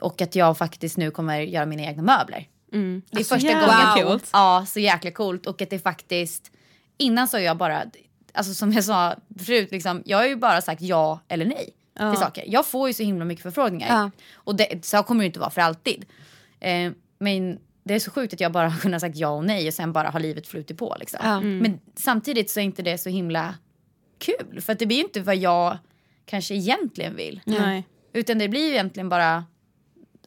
[0.00, 2.48] och att jag faktiskt nu kommer göra mina egna möbler.
[3.10, 4.06] Det är första jävla gången.
[4.06, 4.30] coolt.
[4.32, 5.46] Ja, så jäkla coolt.
[5.46, 6.50] Och att det faktiskt,
[6.98, 7.82] innan så har jag bara,
[8.32, 12.18] alltså som jag sa förut, liksom, jag har ju bara sagt ja eller nej till
[12.18, 12.44] saker.
[12.46, 13.88] Jag får ju så himla mycket förfrågningar.
[13.88, 14.10] Ja.
[14.34, 16.06] Och det, så kommer det inte vara för alltid.
[16.60, 19.68] Eh, men det är så sjukt att jag bara har kunnat sagt ja och nej
[19.68, 20.96] och sen bara har livet flutit på.
[21.00, 21.20] Liksom.
[21.22, 21.40] Ja.
[21.40, 23.54] Men samtidigt så är inte det så himla
[24.18, 24.60] kul.
[24.60, 25.78] För att det blir ju inte vad jag
[26.26, 27.40] kanske egentligen vill.
[27.44, 27.86] Nej.
[28.12, 29.44] Utan det blir ju egentligen bara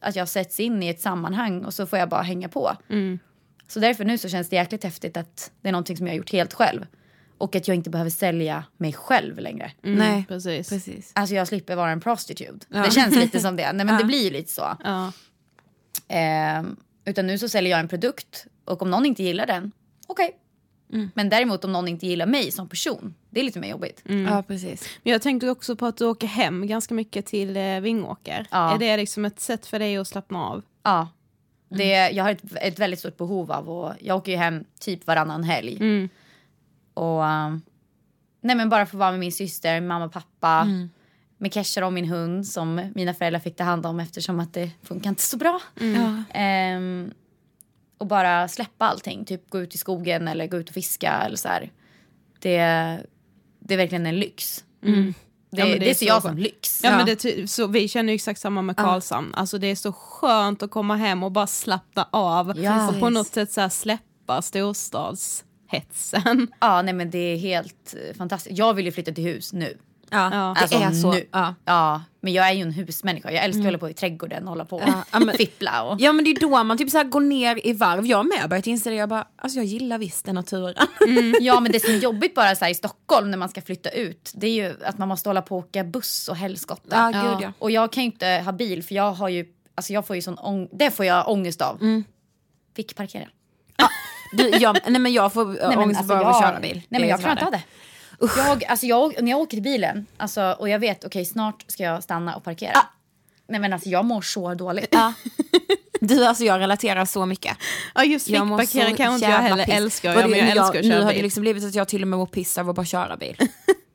[0.00, 2.76] att jag sätts in i ett sammanhang och så får jag bara hänga på.
[3.68, 6.18] Så därför nu så känns det jäkligt häftigt att det är någonting som jag har
[6.18, 6.86] gjort helt själv.
[7.38, 9.72] Och att jag inte behöver sälja mig själv längre.
[9.82, 10.68] Nej, Precis.
[10.68, 11.12] precis.
[11.14, 12.66] Alltså jag slipper vara en prostitute.
[12.68, 13.72] Det känns lite som det.
[13.72, 14.76] Nej men det blir ju lite så.
[14.84, 15.12] Ja.
[16.08, 19.72] Ehm, utan nu så säljer jag en produkt och om någon inte gillar den,
[20.06, 20.36] okej.
[21.14, 24.02] Men däremot om någon inte gillar mig som person, det är lite mer jobbigt.
[24.04, 24.88] Ja, precis.
[25.02, 28.46] Men jag tänkte också på att du åker hem ganska mycket till eh, Vingåker.
[28.50, 28.74] Ja.
[28.74, 30.62] Är det liksom ett sätt för dig att slappna av?
[30.82, 31.08] Ja.
[31.68, 35.06] Det, jag har ett, ett väldigt stort behov av och jag åker ju hem typ
[35.06, 35.76] varannan helg.
[35.76, 36.08] Mm.
[36.94, 37.62] Och um,
[38.40, 40.60] nej men bara få vara med min syster, min mamma och pappa.
[40.66, 40.90] Mm.
[41.38, 44.70] Med Kesha och min hund som mina föräldrar fick ta hand om eftersom att det
[44.82, 45.60] funkar inte så bra.
[45.80, 46.24] Mm.
[46.34, 47.12] Ehm,
[48.00, 51.36] och bara släppa allting, typ gå ut i skogen eller gå ut och fiska eller
[51.36, 51.70] så här.
[52.38, 52.56] Det,
[53.60, 54.64] det är verkligen en lyx.
[54.80, 55.14] Det, Mm.
[55.50, 56.80] Ja, men det det, är ser så jag som lyx.
[56.84, 59.34] Ja, men det, så vi känner ju exakt samma med Karlshamn.
[59.34, 62.88] Alltså det är så skönt att komma hem och bara slappna av Ja.
[62.88, 66.48] och på något sätt så här släppa storstadshetsen.
[66.60, 68.58] Ja, nej men det är helt eh, fantastiskt.
[68.58, 69.78] Jag vill ju flytta till hus nu.
[70.10, 70.54] Ja, Ja.
[70.56, 71.12] det Alltså, är så.
[71.12, 71.26] nu.
[71.32, 71.54] Ja.
[71.64, 73.32] Ja, men jag är ju en husmänniska.
[73.32, 75.82] Jag älskar att hålla på i trädgården och hålla på och men- fippla.
[75.82, 76.00] Och...
[76.00, 78.06] Ja men det är då man typ så här går ner i varv.
[78.06, 78.96] Jag med börjat inse det.
[78.96, 80.74] Jag bara, alltså jag gillar visst den naturen.
[81.40, 83.90] Ja, men det som är jobbigt bara så här i Stockholm när man ska flytta
[83.90, 87.10] ut, det är ju att man måste hålla på och åka buss och helskotta.
[87.14, 87.52] Ja, gud, ja.
[87.58, 90.22] Och jag kan ju inte ha bil för jag har ju, alltså jag får ju
[90.22, 91.76] sån ång- det får jag ångest av.
[91.82, 92.04] Mm.
[92.76, 93.28] Fick parkera.
[94.32, 96.60] Du, jag, nej men jag får Nej, men ångest alltså, bara av att jag- köra
[96.60, 96.82] bil.
[96.88, 97.62] Nej men jag klarar inte av det.
[98.36, 101.82] Jag, alltså jag, när jag åker till bilen alltså, och jag vet okej snart ska
[101.82, 102.72] jag stanna och parkera.
[103.48, 104.88] Nej men alltså jag mår så dåligt.
[104.90, 105.12] Ja.
[106.00, 107.56] Du alltså jag relaterar så mycket.
[107.94, 109.74] Ja just Jag så kanske inte jag heller piss.
[109.74, 111.22] älskar det- men jag älskar att Nu köra har det bil.
[111.22, 113.36] liksom blivit att jag till och med mår piss av att bara köra bil.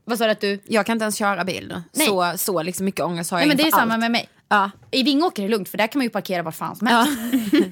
[0.06, 0.60] Vad sa du att du?
[0.66, 1.84] Jag kan inte ens köra bil nu.
[1.92, 2.08] Nej.
[2.08, 4.02] Så, så liksom mycket ångest har jag Nej men det är inför samma allt.
[4.02, 4.30] med mig.
[4.50, 4.72] Ja.
[4.92, 7.12] I Vingåker är det lugnt för där kan man ju parkera var fan som helst.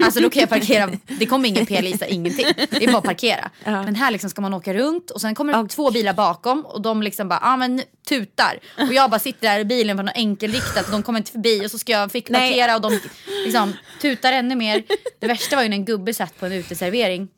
[0.04, 2.46] Alltså då kan jag parkera, det kommer ingen p-lisa, ingenting.
[2.70, 3.50] Det är bara att parkera.
[3.64, 6.82] Men här liksom ska man åka runt och sen kommer det två bilar bakom och
[6.82, 8.58] de liksom bara, ja ah, men tutar.
[8.76, 11.66] Och jag bara sitter där i bilen på något enkelriktat och de kommer inte förbi
[11.66, 12.50] och så ska jag fick Nej.
[12.50, 13.00] parkera och de
[13.44, 14.82] liksom tutar ännu mer.
[15.20, 17.28] Det värsta var ju när en gubbe satt på en uteservering.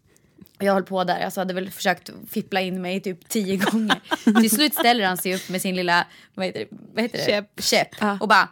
[0.59, 4.01] Jag höll på där, alltså hade väl försökt fippla in mig typ tio gånger.
[4.41, 6.67] Till slut ställer han sig upp med sin lilla, vad heter det?
[6.71, 7.25] Vad heter det?
[7.25, 7.63] Käpp.
[7.63, 8.21] Käpp.
[8.21, 8.49] Och bara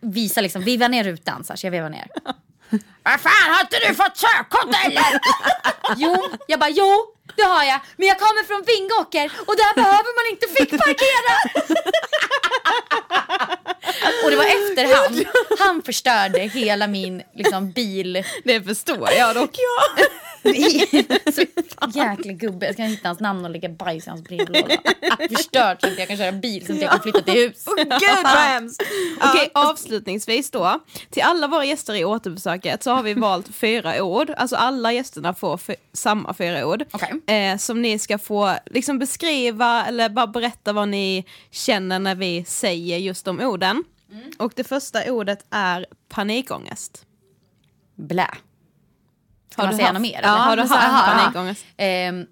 [0.00, 2.06] visar liksom, viva ner rutan så, här, så jag vevar ner.
[3.02, 5.04] Vad fan har inte du fått körkort eller?
[5.96, 7.80] jo, jag bara jo det har jag.
[7.96, 11.34] Men jag kommer från Vingåker och där behöver man inte fick parkera.
[14.24, 15.26] Och det var efterhand.
[15.58, 18.24] Han förstörde hela min liksom, bil.
[18.44, 19.56] Det förstår jag dock.
[21.34, 21.42] så
[21.94, 22.66] jäkla gubbe.
[22.66, 24.76] Jag ska hitta hans namn och lägga bajs i hans brevlåda.
[25.36, 27.64] Förstört så att jag kan köra bil så att jag kan flytta till hus.
[27.76, 27.88] Gud
[28.22, 28.82] vad hemskt.
[29.20, 30.80] Okej, avslutningsvis då.
[31.10, 34.30] Till alla våra gäster i återbesöket så har vi valt fyra ord.
[34.36, 35.60] Alltså alla gästerna får
[35.92, 36.84] samma fyra ord.
[36.92, 37.36] Okej.
[37.36, 42.44] Eh, som ni ska få liksom beskriva eller bara berätta vad ni känner när vi
[42.44, 43.84] säger just de orden.
[44.38, 47.06] Och det första ordet är panikångest.
[47.94, 48.26] Blä.
[49.50, 50.20] Ska Har man du säga haft- något mer?
[50.22, 50.38] Ja, eller?
[50.38, 51.18] har du haft Aha.
[51.22, 51.64] panikångest?
[51.76, 52.26] Ehm,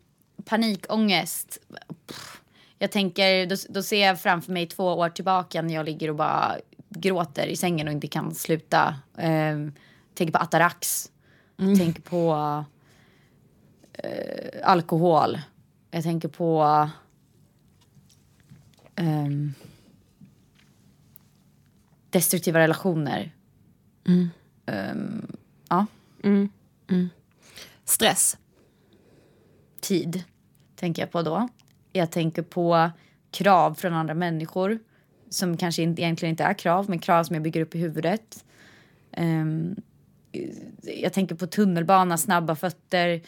[0.44, 1.58] panikångest.
[2.06, 2.40] Pff,
[2.78, 6.16] Jag tänker, då, då ser jag framför mig två år tillbaka när jag ligger och
[6.16, 6.56] bara
[6.88, 8.94] gråter i sängen och inte kan sluta.
[9.18, 9.72] Ehm,
[10.14, 11.10] tänker på Atarax.
[11.56, 12.64] Tänker på
[13.92, 15.38] eh, alkohol.
[15.90, 16.88] Jag tänker på...
[18.96, 19.54] ehm,
[22.10, 23.32] destruktiva relationer.
[24.66, 25.26] Ehm,
[25.68, 25.86] ja.
[27.84, 28.36] Stress.
[29.80, 30.24] tid
[30.76, 31.48] tänker jag på då.
[31.92, 32.90] Jag tänker på
[33.30, 34.78] krav från andra människor
[35.30, 38.44] som kanske inte, egentligen inte är krav, men krav som jag bygger upp i huvudet.
[39.12, 39.76] Ehm,
[40.82, 43.20] jag tänker på tunnelbana, snabba fötter,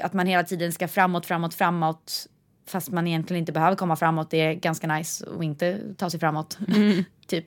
[0.00, 2.26] att man hela tiden ska framåt, framåt, framåt
[2.66, 4.30] fast man egentligen inte behöver komma framåt.
[4.30, 6.58] Det är ganska nice att inte ta sig framåt.
[7.26, 7.46] typ.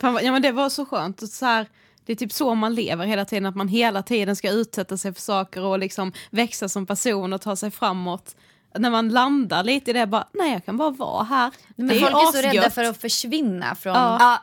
[0.00, 1.22] Fan, vad- ja, men det var så skönt.
[1.22, 1.66] Och Så här,
[2.04, 5.14] det är typ så man lever hela tiden, att man hela tiden ska utsätta sig
[5.14, 8.36] för saker och liksom växa som person och ta sig framåt.
[8.78, 11.50] När man landar lite i det, bara, nej jag kan bara vara här.
[11.76, 14.42] Men det folk är så rädda för att försvinna från Ja.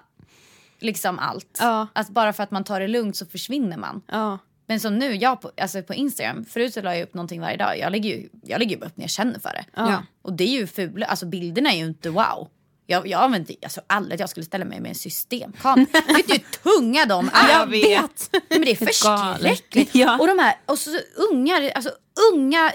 [0.80, 1.58] liksom allt.
[1.62, 1.88] Ja.
[1.94, 4.02] Att bara för att man tar det lugnt så försvinner man.
[4.08, 4.38] Ja.
[4.66, 7.58] Men som nu, jag på, alltså på Instagram, förut så la jag upp någonting varje
[7.58, 7.78] dag.
[7.80, 9.66] Jag lägger ju, jag lägger ju upp när jag känner för det.
[9.76, 10.04] Ja.
[10.22, 12.48] Och det är ju fula, alltså bilderna är ju inte wow.
[12.90, 15.86] Jag, jag använder, alltså aldrig att jag skulle ställa mig med en systemkamera.
[16.08, 16.40] vet du hur
[16.80, 17.50] tunga de är?
[17.60, 18.36] Jag vet.
[18.50, 19.96] Men det är förskräckligt.
[19.96, 20.20] Ja.
[20.20, 20.90] Och de här, och så
[21.32, 21.92] ungar, alltså
[22.34, 22.72] unga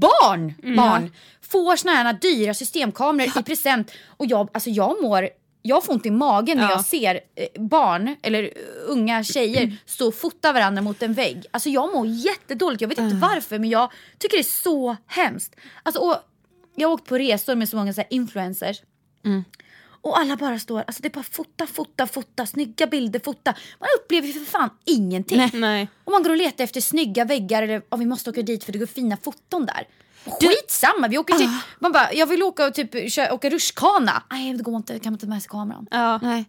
[0.00, 3.92] barn, barn får såna här dyra systemkameror i present.
[4.06, 5.28] Och jag, alltså jag mår
[5.62, 6.70] jag får ont i magen när Ja.
[6.70, 8.50] jag ser eh, barn eller
[8.86, 11.46] unga tjejer stå och fota varandra mot en vägg.
[11.50, 15.56] Alltså jag mår jättedåligt, jag vet inte varför men jag tycker det är så hemskt.
[15.82, 16.20] Alltså,
[16.74, 18.08] jag har åkt på resor med så många så här,
[19.24, 19.46] influencers.
[20.04, 23.54] Och alla bara står, alltså det är bara fota, fota, fota, snygga bilder, fota.
[23.80, 25.50] Man upplever ju för fan ingenting.
[25.52, 25.88] Nej.
[26.04, 28.72] Och man går och letar efter snygga väggar eller oh, vi måste åka dit för
[28.72, 29.88] det går fina foton där.
[30.40, 32.90] Skitsamma, vi åker till, man bara, jag vill åka och typ
[33.32, 34.22] åka rutschkana.
[34.30, 35.86] Nej det går inte, kan man ta med sig kameran?
[35.90, 36.18] Ja.
[36.22, 36.44] Nej.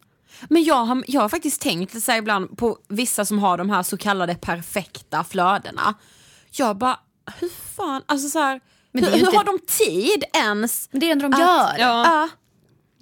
[0.50, 3.70] Men jag har, jag har faktiskt tänkt så här ibland på vissa som har de
[3.70, 5.94] här så kallade perfekta flödena.
[6.52, 7.00] Jag bara,
[7.40, 8.62] hur fan, alltså så här,
[8.92, 10.90] Men det hur, är ju hur inte- har de tid ens?
[10.92, 11.86] Men det är det enda de att- gör.
[11.88, 12.04] Ja.
[12.06, 12.30] Ja.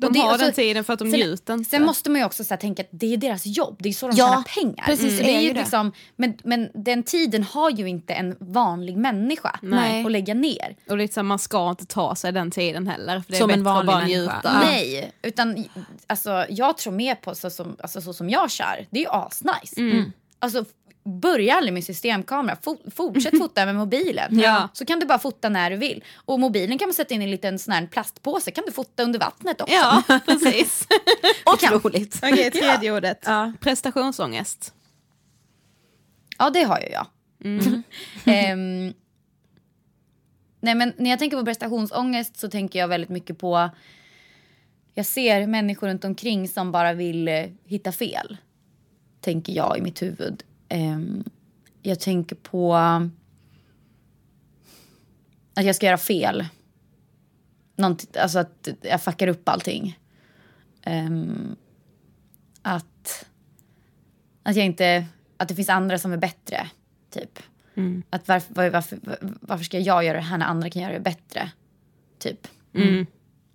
[0.02, 1.70] De det- har den tiden för att de sen, njuter inte.
[1.70, 3.94] Sen måste man ju också så här, tänka att det är deras jobb, det är
[3.94, 4.86] så de Ja, tjänar pengar.
[4.86, 5.60] precis, Så det är är ju det.
[5.60, 10.06] liksom, men, men den tiden har ju inte en vanlig människa Nej.
[10.06, 10.76] att lägga ner.
[10.90, 13.20] Och lite så här, man ska inte ta sig den tiden heller.
[13.20, 14.42] För det är Som bättre en vanlig att bara njuta.
[14.44, 14.60] Ja.
[14.60, 15.66] Nej, utan
[16.08, 18.86] alltså, jag tror mer på så som, alltså, så som jag kör.
[18.90, 19.78] Det är ju asnice.
[19.82, 20.12] Mm.
[20.40, 20.66] Alltså,
[21.04, 22.56] börja aldrig med systemkamera.
[22.56, 24.40] Fo- fortsätt fota med mobilen.
[24.40, 24.70] Ja.
[24.74, 26.04] Så kan du bara fota när du vill.
[26.16, 28.52] Och mobilen kan man sätta in i en liten sån här plastpåse.
[28.52, 29.74] kan du fota under vattnet också.
[29.74, 30.88] Ja, precis.
[31.46, 32.20] Otroligt.
[32.24, 33.20] Okej, tredje ordet.
[33.26, 33.54] Ja.
[33.60, 34.74] Prestationsångest.
[36.38, 37.08] Ja, det har ju jag.
[37.44, 37.84] Mm.
[38.26, 38.94] Ehm,
[40.62, 43.70] nej, men när jag tänker på prestationsångest så tänker jag väldigt mycket på...
[44.94, 48.38] Jag ser människor runt omkring som bara vill eh, hitta fel.
[49.22, 50.44] Tänker jag i mitt huvud.
[50.72, 51.24] Ehm,
[51.82, 52.76] jag tänker på
[55.56, 56.46] att jag ska göra fel.
[57.76, 60.00] Nånt, alltså att jag fuckar upp allting.
[60.82, 61.56] Ehm,
[62.62, 63.26] att,
[64.44, 65.06] att jag inte...
[65.38, 66.68] Att det finns andra som är bättre.
[67.10, 67.40] Typ.
[68.10, 69.00] Att varför, var- varför,
[69.42, 71.52] varför ska jag göra det här när andra kan göra det bättre?
[72.20, 72.48] Typ.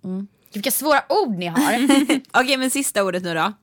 [0.03, 0.27] Mm.
[0.53, 1.59] Vilka svåra ord ni har.
[2.43, 3.53] Okej men sista ordet nu då.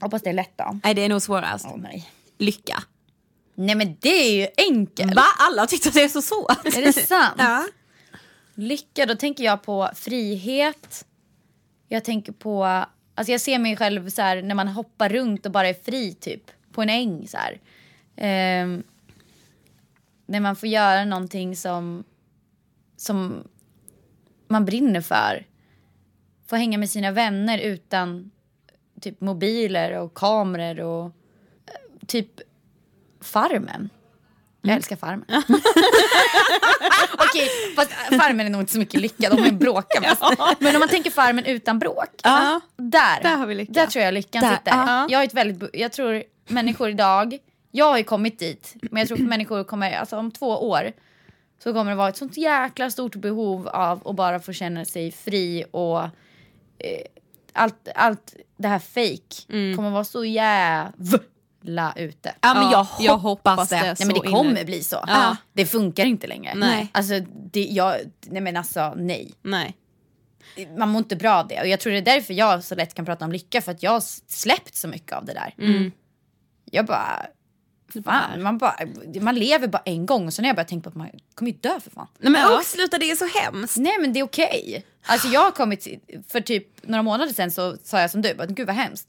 [0.00, 0.80] Hoppas det är lätt då.
[0.84, 1.66] Nej det är nog svårast.
[1.68, 2.08] Åh nej.
[2.38, 2.82] Lycka.
[3.54, 5.14] Nej men det är ju enkelt.
[5.14, 5.24] Va?
[5.38, 6.76] Alla tyckte att det är så svårt.
[6.76, 7.34] Är det sant?
[7.38, 7.66] Ja.
[8.54, 11.06] Lycka, då tänker jag på frihet.
[11.88, 12.64] Jag tänker på,
[13.14, 16.14] alltså jag ser mig själv så här när man hoppar runt och bara är fri
[16.14, 16.50] typ.
[16.72, 17.60] På en äng så här.
[18.16, 18.82] Ehm,
[20.26, 22.04] när man får göra någonting som,
[22.96, 23.44] som
[24.48, 25.46] man brinner för.
[26.46, 28.30] Få hänga med sina vänner utan
[29.00, 31.12] typ mobiler och kameror och
[32.06, 32.28] typ
[33.20, 33.90] Farmen.
[34.62, 35.24] Jag älskar Farmen.
[37.18, 40.22] Okej, fast Farmen är nog inte så mycket lycka, de är bråka mest.
[40.58, 42.08] Men om man tänker Farmen utan bråk.
[42.22, 42.60] Ja.
[42.76, 43.72] Där, Där har vi lycka.
[43.72, 44.70] där tror jag lyckan Där, sitter.
[44.72, 45.06] ja.
[45.10, 47.38] Jag, har ett väldigt, jag tror människor idag,
[47.70, 50.92] jag har ju kommit dit, men jag tror att människor kommer, alltså om två år
[51.62, 55.12] så kommer det vara ett sånt jäkla stort behov av att bara få känna sig
[55.12, 56.08] fri och eh,
[57.52, 59.76] allt, allt det här fake Mm.
[59.76, 60.24] kommer vara så
[61.64, 62.34] jävla ute.
[62.40, 63.76] Ja men jag Ja, hoppas, jag hoppas det.
[63.76, 63.82] det.
[63.82, 64.64] Nej men det kommer inne.
[64.64, 65.04] bli så.
[65.06, 65.36] Ja.
[65.52, 66.54] Det funkar inte längre.
[66.54, 66.88] Nej.
[66.92, 67.20] Alltså,
[67.52, 67.96] det, jag,
[68.26, 69.32] nej men alltså nej.
[69.42, 69.76] Nej.
[70.78, 71.60] Man mår inte bra av det.
[71.60, 73.62] Och jag tror det är därför jag så lätt kan prata om lycka.
[73.62, 75.54] För att jag har släppt så mycket av det där.
[75.58, 75.92] Mm.
[76.70, 77.26] Jag bara...
[78.04, 78.76] Fan, man, bara,
[79.20, 81.50] man lever bara en gång och sen har jag börjat tänka på att man kommer
[81.50, 82.06] ju dö för fan.
[82.18, 82.58] Nej men Ja.
[82.60, 83.76] usch sluta det är så hemskt.
[83.76, 84.84] Nej men det är okej.
[85.06, 85.86] Alltså jag har kommit,
[86.28, 89.08] för typ några månader sen så sa jag som du, bara, gud vad hemskt.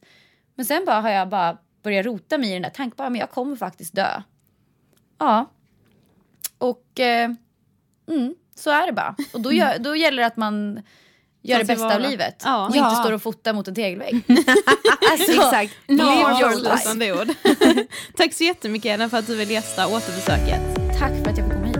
[0.55, 3.19] Men sen bara har jag bara börjat rota mig i den där tanken, bara, men
[3.19, 4.21] jag kommer faktiskt dö.
[5.19, 5.51] Ja.
[6.57, 7.29] Och eh,
[8.09, 9.15] mm, så är det bara.
[9.33, 10.81] Och då, gör, då gäller det att man
[11.41, 12.41] gör det bästa av livet.
[12.45, 12.67] Ja.
[12.67, 12.89] Och Ja.
[12.89, 14.21] inte står och fotar mot en tegelvägg.
[15.11, 15.73] alltså, Exakt.
[15.87, 17.87] Live Bra your life.
[18.17, 20.61] Tack så jättemycket Ellen för att du vill gästa återbesöket.
[20.99, 21.74] Tack för att jag fick komma